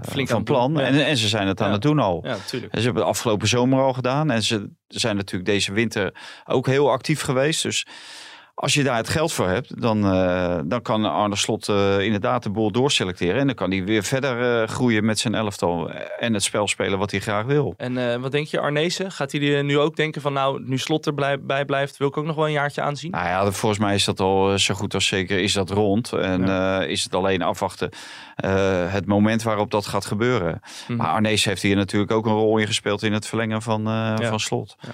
[0.09, 0.73] Flink van plan.
[0.75, 0.89] doen, ja.
[0.89, 2.21] En, en ze zijn het aan het doen al.
[2.27, 2.73] Ja, natuurlijk.
[2.73, 4.31] En ze hebben het afgelopen zomer al gedaan.
[4.31, 7.63] En ze zijn natuurlijk deze winter ook heel actief geweest.
[7.63, 7.87] Dus
[8.55, 12.43] als je daar het geld voor hebt, dan, eh, dan kan Arne Slot eh, inderdaad
[12.43, 13.41] de boel doorselecteren.
[13.41, 15.91] En dan kan hij weer verder eh, groeien met zijn elftal.
[16.19, 17.75] En het spel spelen wat hij graag wil.
[17.77, 19.13] En wat denk je, Arnezen?
[19.13, 22.25] Gaat hij nu ook denken van, nou, nu Slot erbij bij blijft, wil ik ook
[22.25, 23.11] nog wel een jaartje aanzien?
[23.11, 26.13] Nou ja, volgens mij is dat al zo goed als zeker is dat rond.
[26.13, 26.49] En
[26.89, 27.91] is het alleen afwachten
[28.87, 30.61] het moment waarop dat gaat gebeuren.
[30.89, 30.97] Mhm.
[30.97, 34.17] Maar Arnees heeft hier natuurlijk ook een rol in gespeeld in het verlengen van, Ja.
[34.17, 34.77] van slot.
[34.81, 34.91] Ja.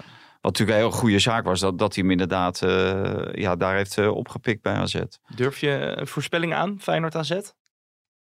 [0.48, 3.76] Wat natuurlijk een heel goede zaak was, dat, dat hij hem inderdaad eh, ja, daar
[3.76, 5.00] heeft eh, opgepikt bij AZ.
[5.34, 7.38] Durf je een voorspelling aan, Feyenoord AZ?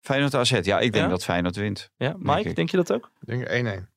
[0.01, 1.09] Feyenoord AZ, ja, ik denk Ja?
[1.09, 1.89] dat Feyenoord wint.
[1.97, 2.55] Ja, Mike, ik.
[2.55, 3.11] denk je dat ook?
[3.25, 3.89] Ik denk 1-1.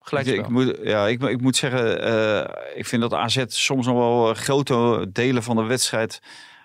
[0.00, 3.86] Gelijk Ik, ik, moet, ja, ik, ik moet zeggen, eh, ik vind dat AZ soms
[3.86, 6.20] nog wel grote delen van de wedstrijd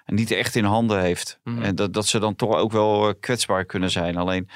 [0.06, 1.40] niet echt in handen heeft.
[1.44, 1.64] Mhm.
[1.64, 4.18] En dat, dat ze dan toch ook wel kwetsbaar kunnen zijn.
[4.18, 4.50] Alleen,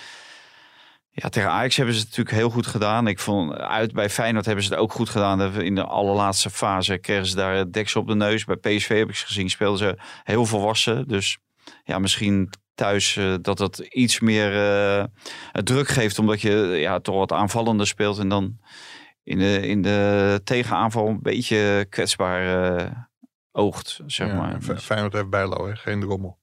[1.13, 3.07] ja, tegen Ajax hebben ze het natuurlijk heel goed gedaan.
[3.07, 5.61] Ik vond uit bij Feyenoord hebben ze het ook goed gedaan.
[5.61, 8.45] In de allerlaatste fase kregen ze daar het deksel op de neus.
[8.45, 11.07] Bij PSV heb ik ze gezien, speelden ze heel volwassen.
[11.07, 11.37] Dus
[11.83, 15.03] ja, misschien thuis eh, dat het iets meer eh,
[15.51, 16.19] druk geeft.
[16.19, 18.19] Omdat je ja, toch wat aanvallender speelt.
[18.19, 18.59] En dan
[19.23, 22.91] in de, in de tegenaanval een beetje kwetsbaar eh,
[23.51, 24.59] oogt, zeg Ja, maar.
[24.59, 25.75] Dus, Feyenoord heeft Bijlo, hè?
[25.75, 26.39] geen drommel.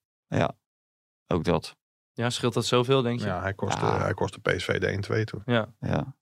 [1.26, 1.76] ook dat.
[2.18, 3.26] Ja, scheelt dat zoveel, denk je?
[3.26, 3.98] Ja, hij kostte, Ja.
[4.00, 5.42] hij kostte PSV de 1-2 toen.
[5.46, 5.66] Ja.
[5.80, 6.14] Ja.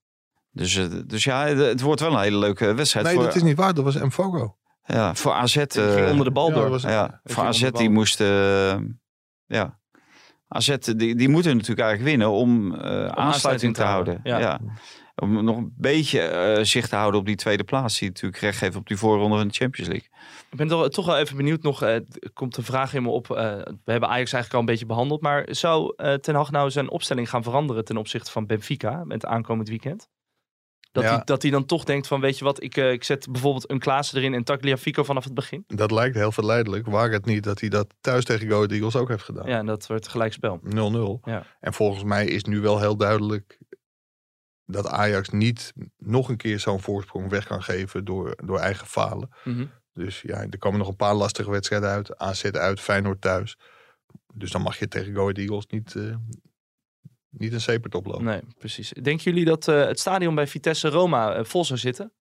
[0.51, 3.05] Dus, eh, dus ja, het, wordt wel een hele leuke wedstrijd.
[3.05, 3.73] Nee, voor, dat is niet waar.
[3.73, 4.57] Dat was Mfogo.
[4.83, 5.55] ja, voor AZ.
[5.57, 6.61] Eh, onder de bal ja, door.
[6.69, 7.89] dat was- ja, voor AZ die bal.
[7.89, 8.19] moest...
[8.21, 8.77] eh,
[9.45, 9.79] ja.
[10.47, 14.19] AZ die, die moeten natuurlijk eigenlijk winnen om eh, aansluiting te houden.
[14.23, 14.39] ja.
[14.39, 14.59] Ja.
[15.21, 17.99] Om nog een beetje eh, zicht te houden op die tweede plaats.
[17.99, 20.09] Die natuurlijk recht geeft op die voorronde van de Champions League.
[20.51, 21.81] Ik ben toch, toch wel even benieuwd nog.
[21.81, 23.31] eh, er komt een vraag in me op.
[23.31, 23.35] eh,
[23.83, 25.21] we hebben Ajax eigenlijk al een beetje behandeld.
[25.21, 29.25] Maar zou eh, Ten Hag nou zijn opstelling gaan veranderen ten opzichte van Benfica met
[29.25, 30.07] aankomend weekend?
[30.91, 31.13] Dat, Ja.
[31.15, 33.79] hij, dat hij dan toch denkt van, weet je wat, ik, ik zet bijvoorbeeld een
[33.79, 35.63] Klaassen erin en Tagliafico vanaf het begin.
[35.67, 36.87] Dat lijkt heel verleidelijk.
[36.87, 39.47] Waar het niet dat hij dat thuis tegen Go Ahead Eagles ook heeft gedaan.
[39.47, 40.59] Ja, en dat wordt gelijkspel.
[40.63, 41.19] 0-0.
[41.23, 41.43] Ja.
[41.59, 43.57] En volgens mij is nu wel heel duidelijk
[44.67, 49.29] dat Ajax niet nog een keer zo'n voorsprong weg kan geven door, door eigen falen.
[49.43, 49.65] Mhm.
[49.93, 52.17] Dus ja, er komen nog een paar lastige wedstrijden uit.
[52.17, 53.57] AZ uit, Feyenoord thuis.
[54.33, 56.15] Dus dan mag je tegen Go Ahead Eagles niet, eh,
[57.29, 58.23] niet een sepert oplopen.
[58.23, 58.89] Nee, precies.
[58.89, 62.13] Denken jullie dat eh, het stadion bij Vitesse Roma eh, vol zou zitten?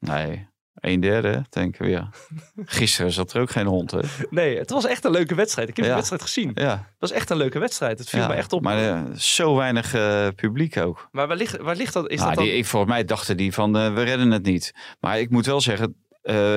[0.00, 2.08] Nee, een derde, denk ik weer.
[2.64, 4.00] Gisteren zat er ook geen hond, hè?
[4.30, 5.68] Nee, het was echt een leuke wedstrijd.
[5.68, 5.90] Ik heb Ja.
[5.90, 6.48] de wedstrijd gezien.
[6.48, 7.98] Het Ja, was echt een leuke wedstrijd.
[7.98, 8.28] Het viel ja.
[8.28, 8.62] me echt op.
[8.62, 11.08] Maar Maar, eh, zo weinig eh, publiek ook.
[11.12, 12.08] waar, ligt, waar ligt dat?
[12.10, 12.44] Is Nou, dat dan...
[12.46, 14.74] die, ik, volgens mij dachten die van eh, we redden het niet.
[15.00, 15.96] Maar ik moet wel zeggen,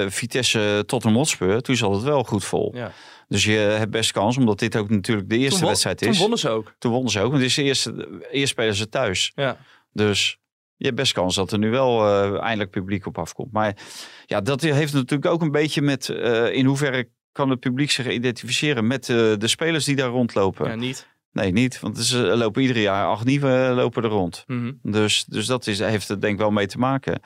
[0.07, 2.75] Vitesse tot een Hotspur, toen zat het wel goed vol.
[2.75, 2.91] Ja.
[3.27, 6.09] Dus je hebt best kans, omdat dit ook natuurlijk de eerste Toen won- wedstrijd Toen
[6.09, 6.19] is.
[6.19, 6.73] wonnen ze ook.
[6.79, 9.31] Toen wonnen ze ook, want het is de eerste, eerst spelen ze thuis.
[9.35, 9.57] Ja.
[9.91, 10.37] Dus
[10.77, 13.51] je hebt best kans dat er nu wel eh, eindelijk publiek op afkomt.
[13.51, 13.77] Maar
[14.25, 18.09] ja, dat heeft natuurlijk ook een beetje met eh, in hoeverre kan het publiek zich
[18.09, 20.69] identificeren met eh, de spelers die daar rondlopen.
[20.69, 21.07] ja, niet.
[21.31, 24.43] Nee, niet, want ze lopen ieder jaar acht nieuwe lopen er rond.
[24.47, 24.71] Mhm.
[24.81, 27.19] Dus, dus dat is, heeft er denk ik wel mee te maken.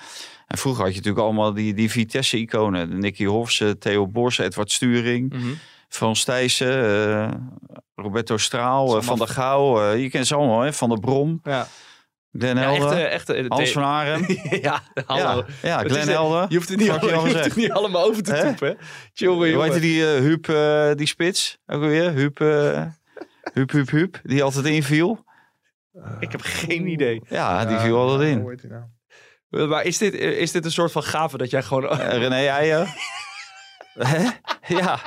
[0.47, 2.99] En vroeger had je natuurlijk allemaal die, die Vitesse-iconen.
[2.99, 5.47] Nicky Hofs, eh, Theo Bos, Edward Sturing, Mhm.
[5.89, 7.51] Frans Thijssen,
[7.95, 9.91] Roberto Straal, Van der Gouw.
[9.93, 10.73] je kent ze allemaal, hè?
[10.73, 11.67] Van der Brom, Ja.
[12.31, 14.25] Glenn Ja, Helder, Hans de- van Arem.
[14.61, 15.43] ja, hallo.
[15.61, 16.45] Ja, ja Het Glenn is, Helder.
[16.49, 17.55] Je hoeft het niet, allemaal, je je al hoeft het gezegd.
[17.67, 18.67] niet allemaal over te toepen.
[18.67, 18.73] hè?
[19.13, 21.57] Jongen, Hoe heet die uh, Huub, eh, die spits?
[21.65, 22.11] Ook weer?
[22.11, 22.85] Huub, eh
[23.53, 24.19] Huub, Huub, Huub.
[24.23, 25.23] Die altijd inviel.
[26.19, 27.21] Ik heb geen idee.
[27.29, 28.39] Ja, die viel altijd in.
[28.39, 29.67] Hoe heet die nou?
[29.67, 31.85] Maar is dit, is dit een soort van gave dat jij gewoon...
[31.97, 32.87] René Eijer.
[34.67, 34.99] Ja,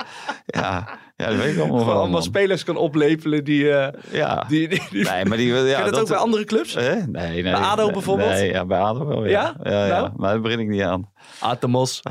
[0.45, 1.97] ja, ja, dat weet ik allemaal wel.
[1.99, 3.71] allemaal spelers kan oplepelen die...
[3.73, 4.43] eh, Ja.
[4.47, 5.53] die, die, die- Nee, maar die...
[5.53, 6.73] Ja, Kan je dat, ook bij andere clubs?
[6.73, 6.95] Hè?
[6.95, 7.43] Nee, nee.
[7.43, 8.29] Bij ADO nee, bijvoorbeeld?
[8.29, 9.55] Nee, ja, bij ADO wel, ja.
[9.63, 9.71] Ja?
[9.71, 10.11] Ja, ja, Nou?
[10.15, 11.11] maar daar begin ik niet aan.
[11.39, 12.01] Atemos.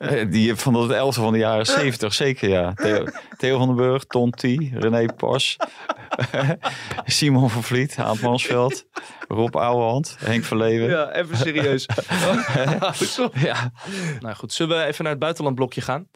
[0.00, 2.72] Eh, Die van het elfde van de jaren zeventig, zeker ja.
[2.74, 3.04] Theo,
[3.36, 5.56] Theo van den Burg, Tonti, René Pas.
[7.04, 8.84] Simon van Vliet, Aad Mansveld,
[9.28, 10.88] Rob Ouwehand, Henk Verleven.
[10.88, 11.86] Ja, even serieus.
[13.34, 13.72] Ja.
[14.20, 16.08] nou goed, zullen we even naar het buitenland blokje gaan?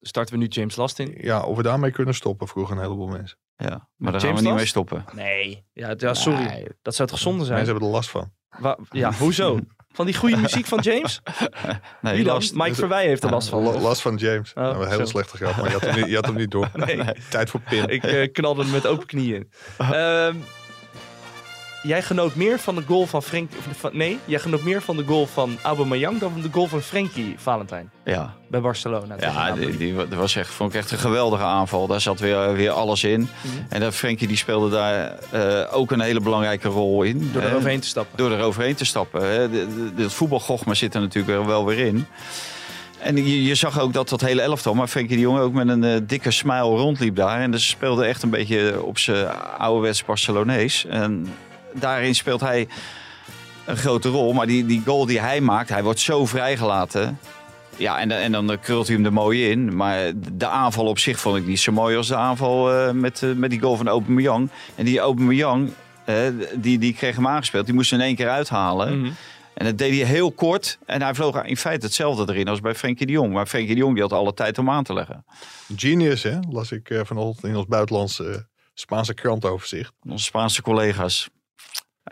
[0.00, 1.14] Starten we nu James Last in?
[1.20, 3.38] Ja, of we daarmee kunnen stoppen, vroegen een heleboel mensen.
[3.56, 3.88] ja.
[3.96, 4.56] Maar daar James gaan we niet Last?
[4.56, 5.04] mee stoppen.
[5.14, 5.64] Nee.
[5.72, 6.44] Ja, ja sorry.
[6.44, 6.66] Nee.
[6.82, 7.54] Dat zou het gezonde zijn.
[7.56, 8.32] Mensen hebben er last van.
[8.58, 9.58] Wa- ja, hoezo?
[9.98, 11.20] Van die goede muziek van James?
[12.00, 12.34] Nee, Wie dan?
[12.34, 12.54] last.
[12.54, 13.62] Mike Verwij heeft er last van.
[13.62, 14.52] La- Last van James.
[14.54, 16.50] Oh, Nou, een hele slechte grap, maar je had hem niet, je had hem niet
[16.50, 16.70] door.
[16.86, 17.00] Nee.
[17.30, 17.84] Tijd voor Pim.
[17.88, 19.48] Ik eh, knalde hem met open knieën in.
[21.88, 23.50] Jij genoot meer van de goal van Frank...
[23.78, 26.80] Van, nee, jij genoot meer van de goal van Aubameyang dan van de goal van
[26.80, 29.16] Frankie Valentijn Ja, bij Barcelona.
[29.20, 31.86] ja die, die wa- dat was echt, vond ik echt een geweldige aanval.
[31.86, 33.20] Daar zat weer, weer alles in.
[33.20, 33.28] Mhm.
[33.68, 37.30] En dat Frenkie die speelde daar eh, ook een hele belangrijke rol in.
[37.32, 37.48] Door hè.
[37.48, 38.16] eroverheen te stappen.
[38.18, 39.22] Door eroverheen te stappen.
[39.22, 39.48] Hè.
[40.02, 42.06] Het voetbalgochma zit er natuurlijk wel weer in.
[42.98, 45.68] En je, je zag ook dat dat hele elftal, maar Frenkie de Jong ook met
[45.68, 47.40] een eh, dikke smile rondliep daar.
[47.40, 49.28] En dus speelde echt een beetje op zijn
[49.58, 50.86] ouderwets Barcelonees.
[50.86, 51.26] En
[51.72, 52.68] daarin speelt hij
[53.66, 54.32] een grote rol.
[54.32, 57.18] Maar die, die goal die hij maakt, hij wordt zo vrijgelaten.
[57.76, 59.76] Ja, en, en dan krult hij hem er mooi in.
[59.76, 63.22] Maar de aanval op zich vond ik niet zo mooi als de aanval eh, met,
[63.22, 64.50] eh, met die goal van Aubameyang.
[64.74, 65.70] En die Aubameyang,
[66.04, 66.16] eh,
[66.54, 67.66] die, die kreeg hem aangespeeld.
[67.66, 69.00] Die moest er in één keer uithalen.
[69.00, 69.10] Mhm.
[69.58, 70.78] En dat deed hij heel kort.
[70.86, 73.32] En hij vloog in feite hetzelfde erin als bij Frenkie de Jong.
[73.32, 75.24] Maar Frenkie de Jong die had alle tijd om aan te leggen.
[75.76, 76.38] Genius, hè?
[76.50, 78.36] Las ik eh, vanochtend in ons buitenlandse eh,
[78.74, 79.92] Spaanse krantoverzicht.
[80.08, 81.28] Onze Spaanse collega's.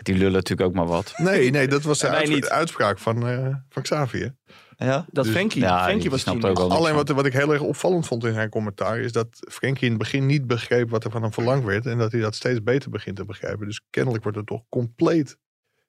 [0.03, 1.13] Die lullen natuurlijk ook maar wat.
[1.17, 4.37] Nee, nee, dat was de uitspraak van, eh van Xavier.
[4.77, 5.07] Ja?
[5.11, 6.59] Dat Dus- Ja, Frankie die was snapt genius.
[6.61, 6.79] ook wel.
[6.79, 9.89] Alleen wat, wat ik heel erg opvallend vond in zijn commentaar is dat Frenkie in
[9.91, 11.87] het begin niet begreep wat er van hem verlangd werd.
[11.87, 13.67] En dat hij dat steeds beter begint te begrijpen.
[13.67, 15.39] Dus kennelijk wordt er toch compleet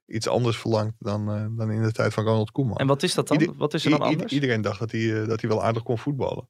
[0.06, 2.78] iets anders verlangd dan, eh, dan in de tijd van Ronald Koeman.
[2.78, 3.40] En wat is dat dan?
[3.40, 4.32] Ieder- wat is er dan anders?
[4.34, 6.48] iedereen dacht dat hij, eh, dat hij wel aardig kon voetballen.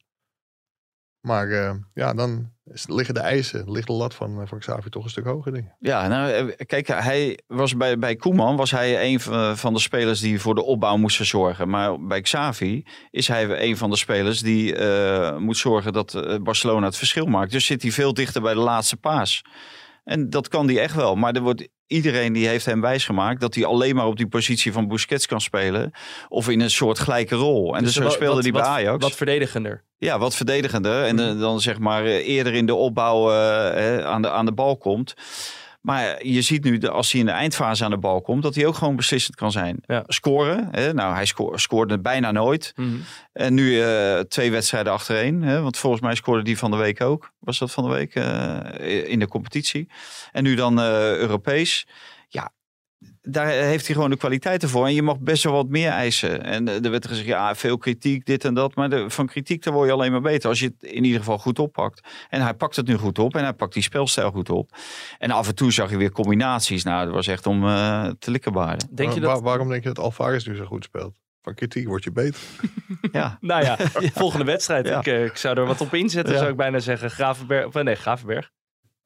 [1.20, 2.51] Maar eh, ja, dan
[2.86, 5.68] liggen de eisen, ligt de lat van, eh, van Xavier toch een stuk hoger, denk.
[5.80, 9.80] Ja, nou, eh, kijk, hij was bij, bij Koeman was hij een van van de
[9.80, 11.70] spelers die voor de opbouw moesten zorgen.
[11.70, 16.36] Maar bij Xavi is hij een van de spelers die eh, moet zorgen dat eh,
[16.38, 17.51] Barcelona het verschil maakt.
[17.51, 19.41] Dus zit hij veel dichter bij de laatste paas.
[20.08, 21.16] En dat kan hij echt wel.
[21.16, 24.72] Maar er wordt iedereen die heeft hem wijsgemaakt dat hij alleen maar op die positie
[24.72, 25.91] van Busquets kan spelen.
[26.28, 27.76] Of in een soort gelijke rol.
[27.76, 29.03] En dus, zo speelde hij bij Ajax.
[29.03, 29.84] Wat verdedigender.
[29.97, 31.03] Ja, wat verdedigender.
[31.03, 34.51] En eh, dan zeg maar eh, eerder in de opbouw eh, aan, de, aan de
[34.51, 35.14] bal komt.
[35.88, 38.55] Maar je ziet nu, de- als hij in de eindfase aan de bal komt, dat
[38.55, 39.77] hij ook gewoon beslissend kan zijn.
[39.85, 40.03] Ja.
[40.07, 40.93] Scoren, hè?
[40.93, 42.73] nou hij sco- scoorde bijna nooit.
[42.75, 42.95] Mhm.
[43.33, 45.41] En nu eh, twee wedstrijden achtereen.
[45.41, 45.61] Hè?
[45.61, 47.31] Want volgens mij scoorde die van de week ook.
[47.39, 49.89] Was dat van de week eh, in de competitie.
[50.31, 51.88] En nu dan eh, Europees.
[52.27, 52.51] Ja,
[53.30, 54.86] daar heeft hij gewoon de kwaliteiten voor.
[54.86, 56.43] En je mag best wel wat meer eisen.
[56.43, 58.75] En eh, er werd gezegd, ja, veel kritiek, dit en dat.
[58.75, 60.49] Maar de- van kritiek, daar word je alleen maar beter.
[60.49, 62.07] Als je het in ieder geval goed oppakt.
[62.30, 63.36] En hij pakt het nu goed op.
[63.36, 64.69] En hij pakt die spelstijl goed op.
[65.17, 66.84] En af en toe zag je weer combinaties.
[66.84, 68.88] Nou, dat was echt om eh, te likkenbaarden.
[68.95, 71.15] Denk je waarom denk je dat Alvarez nu zo goed speelt?
[71.41, 72.39] Van kritiek word je beter.
[73.11, 73.78] Ja, Nou ja,
[74.13, 74.88] volgende wedstrijd.
[74.88, 74.99] Ja.
[74.99, 76.39] Ik, eh, ik zou er wat op inzetten, Ja.
[76.39, 77.11] zou ik bijna zeggen.
[77.11, 78.51] Gravenberg, of, nee, Gravenberg.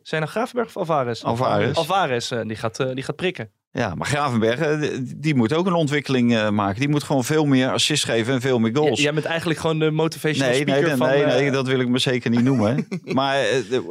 [0.04, 1.24] Zijn nou Gravenberg of Alvarez?
[1.24, 1.78] Alvarez.
[1.78, 3.50] Alvarez, eh, die, gaat, eh, die gaat prikken.
[3.72, 6.80] ja maar Gravenberg, eh, die- moet ook een ontwikkeling maken.
[6.80, 9.00] Die moet gewoon veel meer assists geven en veel meer goals.
[9.00, 11.28] J- jij bent eigenlijk gewoon de motivational Nee, nee, speaker nee, van...
[11.28, 12.88] nee, nee, dat wil ik me zeker niet noemen.
[13.04, 13.82] maar er er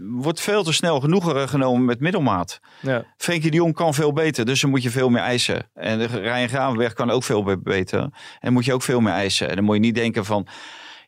[0.00, 2.60] wordt veel te snel genoegen genomen met middelmaat.
[2.80, 3.04] ja.
[3.16, 5.70] Frenkie de Jong kan veel beter, dus dan moet je veel meer eisen.
[5.74, 8.08] En de- Ryan Gravenberg kan ook veel be- beter.
[8.40, 9.48] En moet je ook veel meer eisen.
[9.48, 10.46] En dan moet je niet denken van...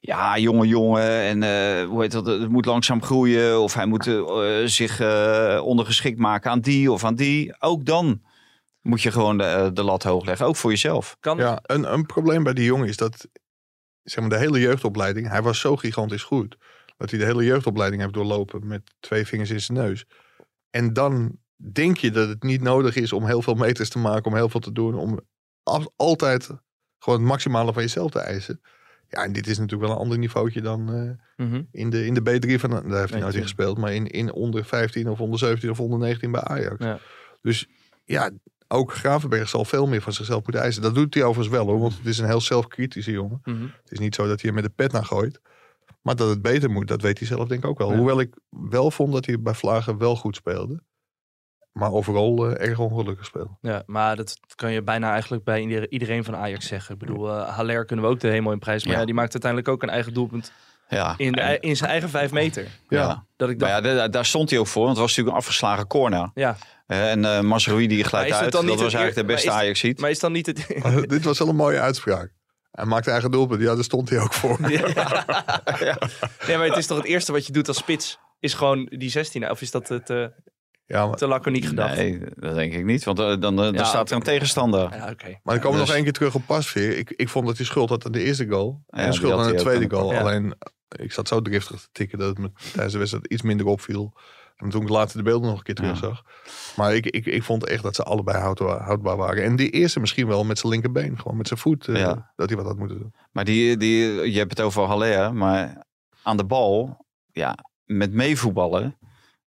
[0.00, 3.60] Ja, jonge jongen, en eh, hoe heet dat, het moet langzaam groeien.
[3.60, 7.60] Of hij moet eh, zich eh, ondergeschikt maken aan die of aan die.
[7.60, 8.22] Ook dan
[8.80, 11.16] moet je gewoon de, de lat hoog leggen, ook voor jezelf.
[11.20, 13.28] Kan, Ja, een, een probleem bij die jongen is dat
[14.02, 16.56] zeg maar, de hele jeugdopleiding, hij was zo gigantisch goed,
[16.96, 20.04] dat hij de hele jeugdopleiding heeft doorlopen met twee vingers in zijn neus.
[20.70, 24.30] En dan denk je dat het niet nodig is om heel veel meters te maken,
[24.30, 25.20] om heel veel te doen, om
[25.62, 26.50] al- altijd
[26.98, 28.60] gewoon het maximale van jezelf te eisen.
[29.08, 31.62] Ja, en dit is natuurlijk wel een ander niveautje dan eh, Mhm.
[31.72, 33.36] in, de, in de B3 van, daar heeft hij in tuurlijk.
[33.42, 36.84] gespeeld, maar in, in onder 15 of onder 17 of onder 19 bij Ajax.
[36.84, 36.98] Ja.
[37.42, 37.66] Dus
[38.04, 38.30] ja,
[38.68, 40.82] ook Gravenberg zal veel meer van zichzelf moeten eisen.
[40.82, 43.40] Dat doet hij overigens wel hoor, want het is een heel zelfkritische jongen.
[43.44, 43.62] Mhm.
[43.62, 45.40] Het is niet zo dat hij er met de pet naar gooit.
[46.02, 47.90] Maar dat het beter moet, dat weet hij zelf denk ik ook wel.
[47.90, 47.96] Ja.
[47.96, 50.82] Hoewel ik wel vond dat hij bij Vlagen wel goed speelde.
[51.78, 53.50] Maar overal eh, erg ongelukkig speelde.
[53.60, 56.94] Ja, maar dat kan je bijna eigenlijk bij ieder- iedereen van Ajax zeggen.
[56.94, 58.84] Ik bedoel, eh Haller kunnen we ook de hemel in prijs.
[58.84, 58.98] Maar Ja.
[58.98, 60.52] ja, die maakt uiteindelijk ook een eigen doelpunt
[60.88, 62.66] Ja, in, de, in zijn eigen vijf meter.
[62.88, 63.24] ja.
[63.36, 65.36] Dat ik Maar dacht, ja, daar, daar stond hij ook voor, want het was natuurlijk
[65.36, 66.30] een afgeslagen corner.
[66.34, 66.56] ja.
[66.86, 68.52] Eh, En uh, Masroui die Maar glijdt het uit.
[68.52, 70.00] dan Dat was het eigenlijk de beste maar Ajax ziet.
[70.00, 70.66] Maar is dan niet het...
[71.08, 72.32] Dit was wel een mooie uitspraak.
[72.70, 73.60] Hij maakte eigen doelpunt.
[73.62, 74.70] Ja, daar stond hij ook voor.
[74.70, 74.78] Ja.
[76.46, 78.18] Nee, maar het is toch het eerste wat je doet als spits?
[78.40, 79.50] is gewoon die 16.
[79.50, 80.32] Of is dat te,
[80.90, 81.96] Ja, maar, te laconiek gedacht?
[81.96, 83.04] Nee, dat denk ik niet.
[83.04, 84.94] Want eh, dan, dan, dan Ja, staat er een tegenstander.
[84.96, 85.38] Ja, oké.
[85.42, 86.96] maar ik kom dus- nog één keer terug op Pasveer.
[86.98, 88.82] Ik, ik vond dat hij schuld had aan de eerste goal.
[88.86, 90.14] Ja, en schuld aan de tweede de goal.
[90.16, 90.54] Alleen,
[90.96, 94.12] ik zat zo driftig te tikken dat het me tijdens de wedstrijd iets minder opviel.
[94.56, 96.06] En toen ik later de beelden nog een keer terug Ja.
[96.06, 96.22] zag.
[96.76, 99.44] Maar ik, ik, ik vond echt dat ze allebei houdbaar, houdbaar waren.
[99.44, 101.18] En die eerste misschien wel met zijn linkerbeen.
[101.18, 101.88] Gewoon met zijn voet.
[101.88, 102.12] eh.
[102.36, 103.14] Dat hij wat had moeten doen.
[103.32, 105.86] Maar die, die, je hebt het over Haller, maar
[106.22, 108.98] aan de bal, ja, met meevoetballen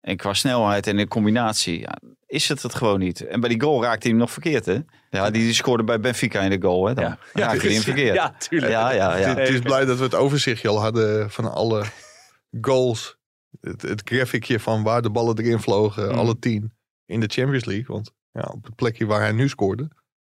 [0.01, 1.97] en qua snelheid en in combinatie, ja,
[2.27, 3.25] is het het gewoon niet.
[3.25, 4.79] En bij die goal raakte hij hem nog verkeerd, hè?
[5.09, 6.93] Ja, die, die scoorde bij Benfica in de goal, hè?
[6.93, 7.17] Dan Ja.
[7.33, 8.15] raakte hij hem verkeerd.
[8.15, 8.71] Ja, tuurlijk.
[8.71, 9.15] ja, ja.
[9.15, 9.27] ja.
[9.27, 11.85] Het, het is blij dat we het overzichtje al hadden van alle
[12.61, 13.17] goals.
[13.61, 16.11] Het, het graphicje van waar de ballen erin vlogen.
[16.11, 16.17] Mm.
[16.17, 16.73] Alle tien
[17.05, 17.85] in de Champions League.
[17.87, 19.87] Want ja, op het plekje waar hij nu scoorde.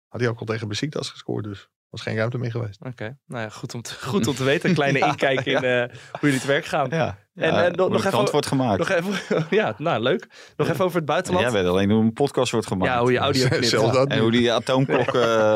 [0.07, 1.43] Had hij ook al tegen Besiktas gescoord.
[1.43, 2.79] Dus was geen ruimte meer geweest.
[2.83, 4.69] Oké, nou ja, goed om te, goed om te weten.
[4.69, 5.79] Een kleine Ja, inkijk in eh,
[6.11, 6.87] hoe jullie te werk gaan.
[6.89, 8.77] Ja, En, ja, eh, nog- nog even- wordt gemaakt.
[8.77, 10.27] Nog even, ja, nou leuk.
[10.57, 11.45] Nog even over het En buitenland.
[11.51, 12.91] jij weet alleen hoe een podcast wordt gemaakt.
[12.93, 13.73] ja, hoe je audio knipt.
[14.07, 15.13] En hoe die atoomklok eh,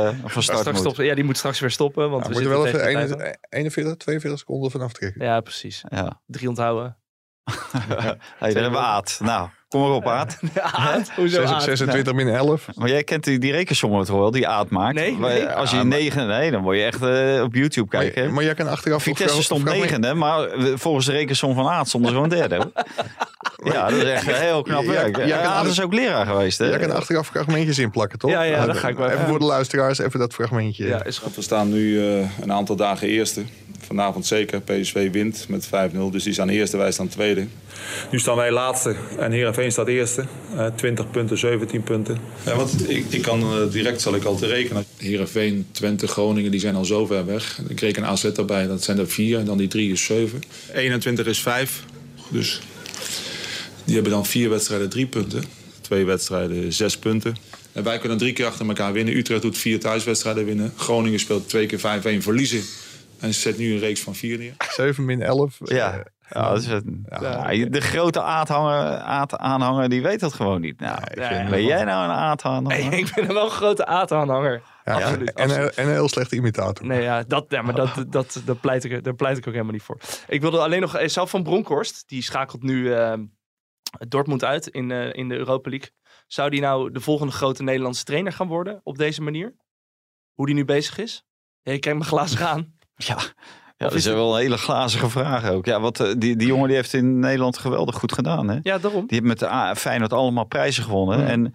[0.07, 0.77] van Ja, start straks moet.
[0.77, 1.05] stoppen.
[1.05, 2.09] Ja, die moet straks weer stoppen.
[2.09, 4.93] Want Ja, we moet er wel even tegen de tijd 41, 41, 42 seconden vanaf
[4.93, 5.25] trekken.
[5.25, 5.83] Ja, precies.
[5.89, 6.21] Ja.
[6.25, 6.97] Drie onthouden.
[7.79, 9.19] Hey, daar hebben we Aad.
[9.23, 10.39] Nou, kom maar op Aad.
[10.61, 11.11] Aad?
[11.15, 11.63] Hoezo Zes- Aad?
[11.63, 12.67] 26 min 11.
[12.75, 14.95] Maar jij kent die, die rekensommen toch wel, die Aad maakt?
[14.95, 15.45] Nee.
[15.47, 18.33] Als je Ja, negen, nee, dan word je echt eh, op YouTube kijken.
[18.33, 19.03] maar jij kan achteraf...
[19.03, 22.57] Vitesse stond negende, maar eh, volgens de rekensom van Aad stond er zo'n derde.
[23.63, 25.25] Ja, dat is echt heel knap Ja, werk.
[25.25, 26.57] ja, Aad is ook leraar geweest.
[26.57, 26.65] Hè?
[26.65, 28.31] Jij kan achteraf fragmentjes inplakken, toch?
[28.31, 30.87] Ja, ja, dat ga ik wel Even even- voor de luisteraars, even dat fragmentje.
[30.87, 31.35] Ja, is goed.
[31.35, 33.43] We staan nu eh, een aantal dagen eerste.
[33.89, 34.61] Vanavond zeker.
[34.61, 35.69] PSV wint met 5-0,
[36.11, 37.47] dus die staan eerste, wij staan tweede.
[38.11, 40.25] Nu staan wij laatste en Heerenveen staat eerste.
[40.55, 42.17] Eh 20 punten, 17 punten.
[42.45, 44.85] Ja, want ik, ik kan eh, direct zal ik al te rekenen.
[44.97, 47.59] Heerenveen, Twente, Groningen, die zijn al zo ver weg.
[47.67, 49.39] Ik reken AZ erbij, dat zijn er vier.
[49.39, 50.41] En dan die drie is zeven.
[50.73, 51.83] 21 is vijf.
[52.29, 52.61] Dus
[53.83, 55.43] die hebben dan vier wedstrijden drie punten.
[55.81, 57.35] Twee wedstrijden zes punten.
[57.71, 59.17] En wij kunnen drie keer achter elkaar winnen.
[59.17, 60.73] Utrecht doet vier thuiswedstrijden winnen.
[60.75, 62.61] Groningen speelt twee keer 5-1 verliezen.
[63.19, 64.53] En zet nu een reeks van vier neer.
[64.69, 65.57] 7 min 11.
[65.63, 65.93] Ja.
[65.93, 65.99] eh,
[66.29, 66.83] Ja, dat is het.
[67.21, 70.79] Ja, de grote aadhanger, aadaanhanger, die weet dat gewoon niet.
[70.79, 71.49] Nou, ik Ja, vind- ja.
[71.49, 72.89] ben jij nou een aadaanhanger?
[72.89, 74.01] Hey, ik ben wel een grote ja,
[74.95, 75.73] absoluut, En, absoluut.
[75.75, 76.85] en een heel slechte imitator.
[76.85, 79.73] Nee, ja, dat, ja maar dat, dat, dat pleit ik, daar pleit ik ook helemaal
[79.73, 79.97] niet voor.
[80.27, 80.95] Ik wilde alleen nog...
[80.95, 83.13] eh, Zelf van Bronkhorst, die schakelt nu eh,
[84.07, 85.89] Dortmund uit in, eh, in de Europa League.
[86.27, 89.55] Zou die nou de volgende grote Nederlandse trainer gaan worden op deze manier?
[90.33, 91.23] Hoe die nu bezig is?
[91.61, 92.73] Ja, je kijkt me glazig aan.
[93.07, 93.23] Ja, ja
[93.77, 95.65] dat is is wel een hele glazige vraag ook.
[95.65, 98.49] Ja, wat, eh, die, die jongen die heeft in Nederland geweldig goed gedaan.
[98.49, 98.59] Hè?
[98.63, 99.01] Ja, daarom.
[99.07, 101.19] Die heeft met de A- Feyenoord allemaal prijzen gewonnen.
[101.19, 101.25] Ja.
[101.25, 101.53] En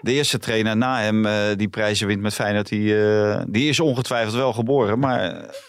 [0.00, 3.80] de eerste trainer na hem eh, die prijzen wint met Feyenoord, die, eh, die is
[3.80, 4.98] ongetwijfeld wel geboren.
[4.98, 5.20] Maar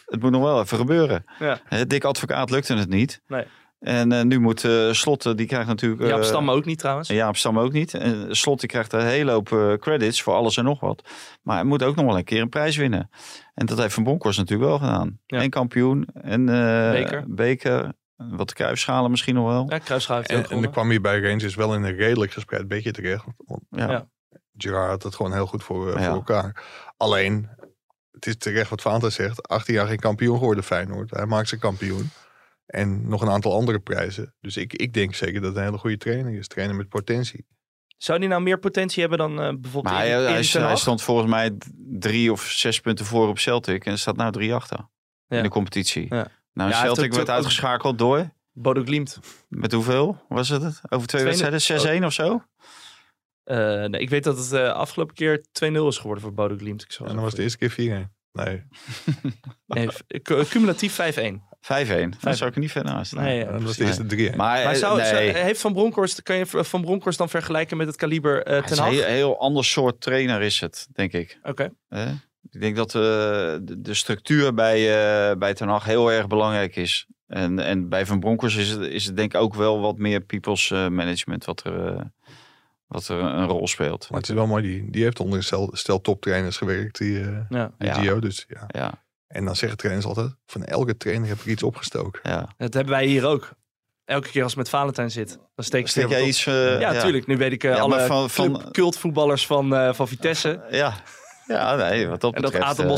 [0.05, 1.25] het moet nog wel even gebeuren.
[1.39, 1.59] Ja.
[1.65, 3.21] Hè, Dick Advocaat lukte het niet.
[3.27, 3.43] Nee.
[3.79, 6.01] En eh, nu moet eh Slot, die krijgt natuurlijk...
[6.01, 7.07] Ja, op eh, Stam ook niet trouwens.
[7.07, 7.93] Ja, op Stam ook niet.
[7.93, 11.09] En Slot die krijgt een hele hoop eh, credits voor alles en nog wat.
[11.41, 13.09] Maar hij moet ook nog wel een keer een prijs winnen.
[13.53, 15.19] En dat heeft Van Bronckhorst natuurlijk wel gedaan.
[15.25, 15.41] Ja.
[15.41, 16.07] En kampioen.
[16.13, 17.23] En eh, Beker.
[17.27, 17.93] beker.
[18.15, 19.65] Wat kruisschalen misschien nog wel.
[19.69, 22.91] Ja, hij En, ook en kwam hij bij Rangers wel in een redelijk gespreid beetje
[22.91, 23.25] terecht.
[23.37, 23.91] Want Ja.
[23.91, 24.07] Ja.
[24.57, 26.05] Gerard had het gewoon heel goed voor, Ja.
[26.05, 26.63] voor elkaar.
[26.97, 27.49] Alleen,
[28.11, 29.47] het is terecht wat Fanta zegt.
[29.47, 31.11] 18 jaar geen kampioen geworden Feyenoord.
[31.11, 32.09] Hij maakt zijn kampioen.
[32.65, 34.35] En nog een aantal andere prijzen.
[34.39, 36.47] Dus ik, ik denk zeker dat hij een hele goede trainer is.
[36.47, 37.45] Trainer met potentie.
[37.97, 41.51] Zou die nou meer potentie hebben dan eh, bijvoorbeeld Maar hij, hij, stond volgens mij
[41.99, 43.85] drie of zes punten voor op Celtic.
[43.85, 44.77] En staat nou drie achter
[45.27, 45.37] Ja.
[45.37, 46.05] in de competitie.
[46.09, 46.27] Ja.
[46.53, 48.33] Nou, Ja, Celtic werd uitgeschakeld door...
[48.57, 49.19] Bodo Glimt.
[49.49, 50.81] Met hoeveel was het?
[50.89, 52.01] Over twee Twee- wedstrijden?
[52.01, 52.43] 6-1 of zo?
[53.43, 55.41] Eh, nee, ik weet dat het uh, afgelopen keer 2-0
[55.87, 56.81] is geworden voor Bodo Glimt.
[56.83, 58.11] Ik zal En dan was de eerste keer 4-1.
[58.31, 58.63] Nee,
[59.67, 59.87] Nee,
[60.21, 61.33] cu- cumulatief 5-1.
[61.65, 61.67] 5-1.
[62.19, 63.23] Daar zou ik er niet verder naast staan.
[63.23, 63.95] Nee, ja, dat was precies.
[63.95, 64.35] de eerste 3-1.
[64.35, 65.05] Maar, Maar eh, zou, nee.
[65.07, 68.63] zou- heeft Van Bronckhorst, kan je Van Bronckhorst dan vergelijken met het kaliber eh Het
[68.63, 68.93] Ten is een Hag?
[68.93, 71.39] heel, heel ander soort trainer is het, denk ik.
[71.43, 71.69] Oké.
[72.51, 74.77] Ik denk dat eh, de, de structuur bij,
[75.29, 77.05] eh bij Ten Hag heel erg belangrijk is.
[77.27, 80.19] En, en bij Van Bronckhorst is het, is het denk ik ook wel wat meer
[80.21, 82.01] people's eh, management wat er, eh,
[82.87, 84.07] wat er een rol speelt.
[84.09, 84.63] Maar het is wel mooi.
[84.63, 86.97] Die, die heeft onder een stel, stel toptrainers gewerkt.
[86.97, 87.71] Die, eh Ja.
[87.77, 87.93] die Ja.
[87.93, 88.19] Gio.
[88.19, 88.63] Dus, ja.
[88.67, 90.35] Ja, En dan zeggen trainers altijd.
[90.45, 92.19] Van elke trainer heb ik iets opgestoken.
[92.23, 92.49] ja.
[92.57, 93.49] Dat hebben wij hier ook.
[94.05, 96.45] Elke keer als het met Valentijn zit, dan steek ik Steek jij iets...
[96.45, 97.27] eh, Ja, tuurlijk.
[97.27, 100.61] Nu weet ik eh, Ja, alle van- cultvoetballers van, eh, van Vitesse.
[100.69, 100.93] Ja.
[101.47, 102.51] ja, nee, wat dat En dat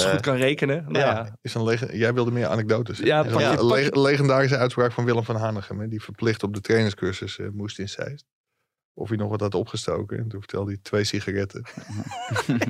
[0.05, 0.83] eh, goed kan rekenen.
[0.87, 1.05] Nou, ja.
[1.13, 1.37] ja.
[1.41, 1.63] Is een
[1.97, 2.97] Jij wilde meer anekdotes.
[2.97, 5.89] Ja, pak le- legendarische uitspraak van Willem van Hanegem.
[5.89, 8.25] Die verplicht op de trainerscursus moest in Zeist.
[8.97, 10.17] Of hij nog wat had opgestoken.
[10.17, 11.63] En toen vertelde hij twee sigaretten.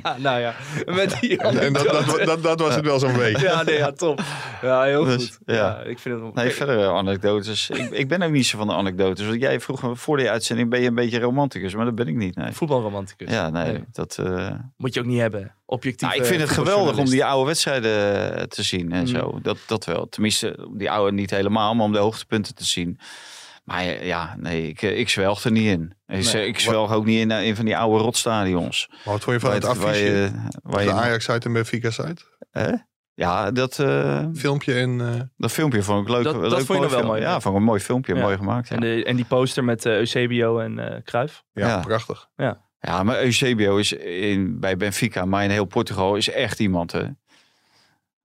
[0.02, 0.54] Ja, nou ja,
[0.86, 3.36] met die En, en dat, dat, dat, dat was het wel zo'n week.
[3.38, 4.20] Ja, nee, ja, top.
[4.62, 5.38] Ja, heel Dus, goed.
[5.46, 5.54] ja.
[5.54, 5.80] Ja.
[5.82, 6.34] ik vind het.
[6.34, 7.70] Nee, verder eh, anekdotes.
[7.70, 9.26] ik, ik ben ook niet zo van de anekdotes.
[9.26, 11.74] Want jij vroeg me voor die uitzending, ben je een beetje romanticus?
[11.74, 12.52] Maar dat ben ik niet, nee.
[12.52, 13.30] Voetbalromanticus.
[13.30, 13.84] Ja, nee, Nee.
[13.92, 14.18] dat...
[14.18, 15.54] eh, Moet je ook niet hebben.
[15.64, 16.08] Objectief.
[16.08, 19.38] Nou, ik vind het geweldig om die oude wedstrijden eh, te zien en zo.
[19.42, 20.08] Dat, dat wel.
[20.08, 22.98] Tenminste, die oude niet helemaal, maar om de hoogtepunten te zien.
[23.68, 25.94] Maar ja, ja, nee, ik, eh, ik zwelg er niet in.
[26.06, 26.46] Ik, Nee.
[26.46, 28.86] ik zwelg ook niet in, eh, in van die oude rotstadions.
[28.90, 30.10] Maar wat vond je van het Waar je- waar affiche?
[30.12, 30.30] je-
[30.76, 32.22] de je- Ajax-site en Benfica-site?
[32.50, 32.70] Hè?
[33.14, 35.00] Ja, dat, eh, Filmpje en...
[35.00, 36.24] eh, dat filmpje vond ik leuk.
[36.24, 37.40] Dat- dat leuk vond je wel mooi, Ja, ja.
[37.40, 38.20] vond ik een mooi filmpje, Ja.
[38.20, 38.68] mooi gemaakt.
[38.68, 38.74] Ja.
[38.74, 41.42] En, de, en die poster met eh, Eusebio en eh Cruijff.
[41.52, 41.80] ja, Ja.
[41.80, 42.28] prachtig.
[42.80, 46.92] Ja, maar Eusebio is in, bij Benfica, maar in heel Portugal is echt iemand.
[46.92, 47.02] Hè.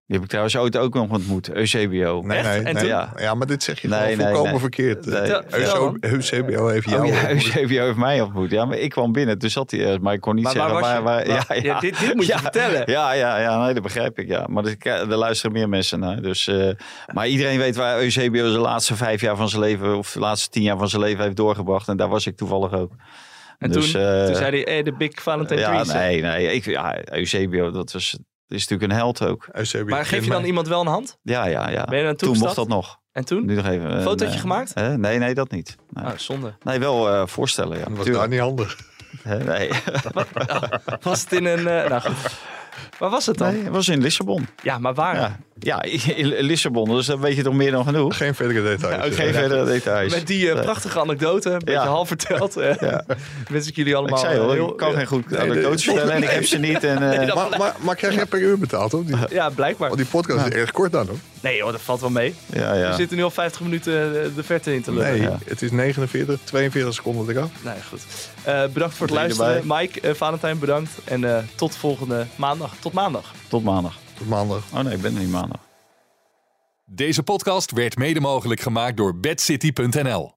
[0.06, 1.52] Die heb ik trouwens ooit ook nog ontmoet.
[1.52, 2.22] Eusebio.
[2.22, 2.48] Nee, Echt?
[2.48, 2.74] nee, En nee.
[2.74, 2.86] toen?
[2.86, 3.12] Ja.
[3.16, 4.60] Ja, maar dit zeg je Nee, gewoon nee, volkomen nee.
[4.60, 5.04] verkeerd.
[5.10, 5.94] Dan.
[6.00, 7.02] Eusebio heeft jou...
[7.02, 7.30] Oh ja.
[7.30, 8.50] Eusebio heeft mij ontmoet.
[8.50, 10.72] Ja, maar ik kwam binnen, toen zat hij ergens, maar ik kon niet Maar zeggen
[10.72, 10.86] was je?
[10.86, 11.02] waar.
[11.02, 11.80] waar- Waar- ja, ja.
[11.80, 12.38] dit, dit moet je Ja.
[12.38, 12.82] vertellen.
[12.90, 14.28] Ja, ja, ja, nee, dat begrijp ik.
[14.28, 14.46] Ja.
[14.48, 16.22] Maar er, er luisteren meer mensen naar.
[16.22, 16.70] Dus, eh,
[17.12, 20.48] maar iedereen weet waar Eusebio de laatste vijf jaar van zijn leven, of de laatste
[20.50, 21.88] tien jaar van zijn leven heeft doorgebracht.
[21.88, 22.92] En daar was ik toevallig ook.
[23.58, 25.92] En Dus, toen, eh, toen zei hij, hey, de Big Valentine ja, Trees.
[25.92, 26.52] nee, nee.
[26.52, 28.18] Ik, ja, Eusebio, dat was,
[28.48, 29.46] is natuurlijk een held ook.
[29.52, 30.48] Eusebio Maar geef je dan mij.
[30.48, 31.18] iemand wel een hand?
[31.22, 31.84] Ja, ja, ja.
[31.84, 32.98] Ben je naartoe Toen mocht dat nog.
[33.12, 33.46] En toen?
[33.46, 33.90] Nu nog even.
[33.96, 34.74] een, Fotootje eh, gemaakt?
[34.74, 34.98] hè?
[34.98, 35.76] nee, nee, dat niet.
[35.90, 36.54] Nee, Ah, zonde.
[36.62, 37.84] nee wel eh, voorstellen, ja.
[37.84, 38.78] Dat was daar niet handig.
[39.22, 39.70] Hè, Nee.
[41.02, 41.66] Was het in een...
[41.66, 42.16] eh, nou goed.
[42.98, 43.52] Waar was het dan?
[43.54, 44.46] nee, het was in Lissabon.
[44.62, 45.14] Ja, maar waar?
[45.16, 45.82] Ja, ja
[46.14, 48.16] in Lissabon, dus dan weet je toch meer dan genoeg.
[48.16, 49.04] Geen verdere details.
[49.04, 50.14] Ook geen verdere details.
[50.14, 50.62] Met die eh, Nee.
[50.62, 51.86] prachtige anekdote, een beetje Ja.
[51.86, 52.56] half verteld.
[52.56, 52.98] eh,
[53.48, 54.68] Wens ik jullie Ik allemaal zei eh, al, heel...
[54.70, 56.84] ik kan geen goed nee, anekdotes nee, vertellen en ik heb ze niet.
[56.84, 59.04] En, eh, dat- Maar, maar, maar krijg jij per uur betaald, hoor?
[59.04, 59.88] Die, Ja, blijkbaar.
[59.88, 61.16] want die podcast is erg kort dan, hoor.
[61.44, 62.34] Nee hoor, dat valt wel mee.
[62.52, 62.94] ja, We ja.
[62.94, 65.10] zitten nu al 50 minuten eh, de verte in te lullen.
[65.10, 65.38] Nee, Ja.
[65.44, 67.50] het is 49, 42 seconden eraf.
[67.64, 68.00] Nee, goed.
[68.42, 69.62] Eh, bedankt voor het luisteren.
[69.66, 70.90] Mike, eh Valentijn, bedankt.
[71.04, 72.74] En eh, tot volgende maandag.
[72.80, 73.32] Tot maandag.
[73.48, 73.98] Tot maandag.
[74.18, 74.62] Tot maandag.
[74.74, 75.60] Oh nee, ik ben er niet maandag.
[76.86, 80.33] Deze podcast werd mede mogelijk gemaakt door bedcity.nl.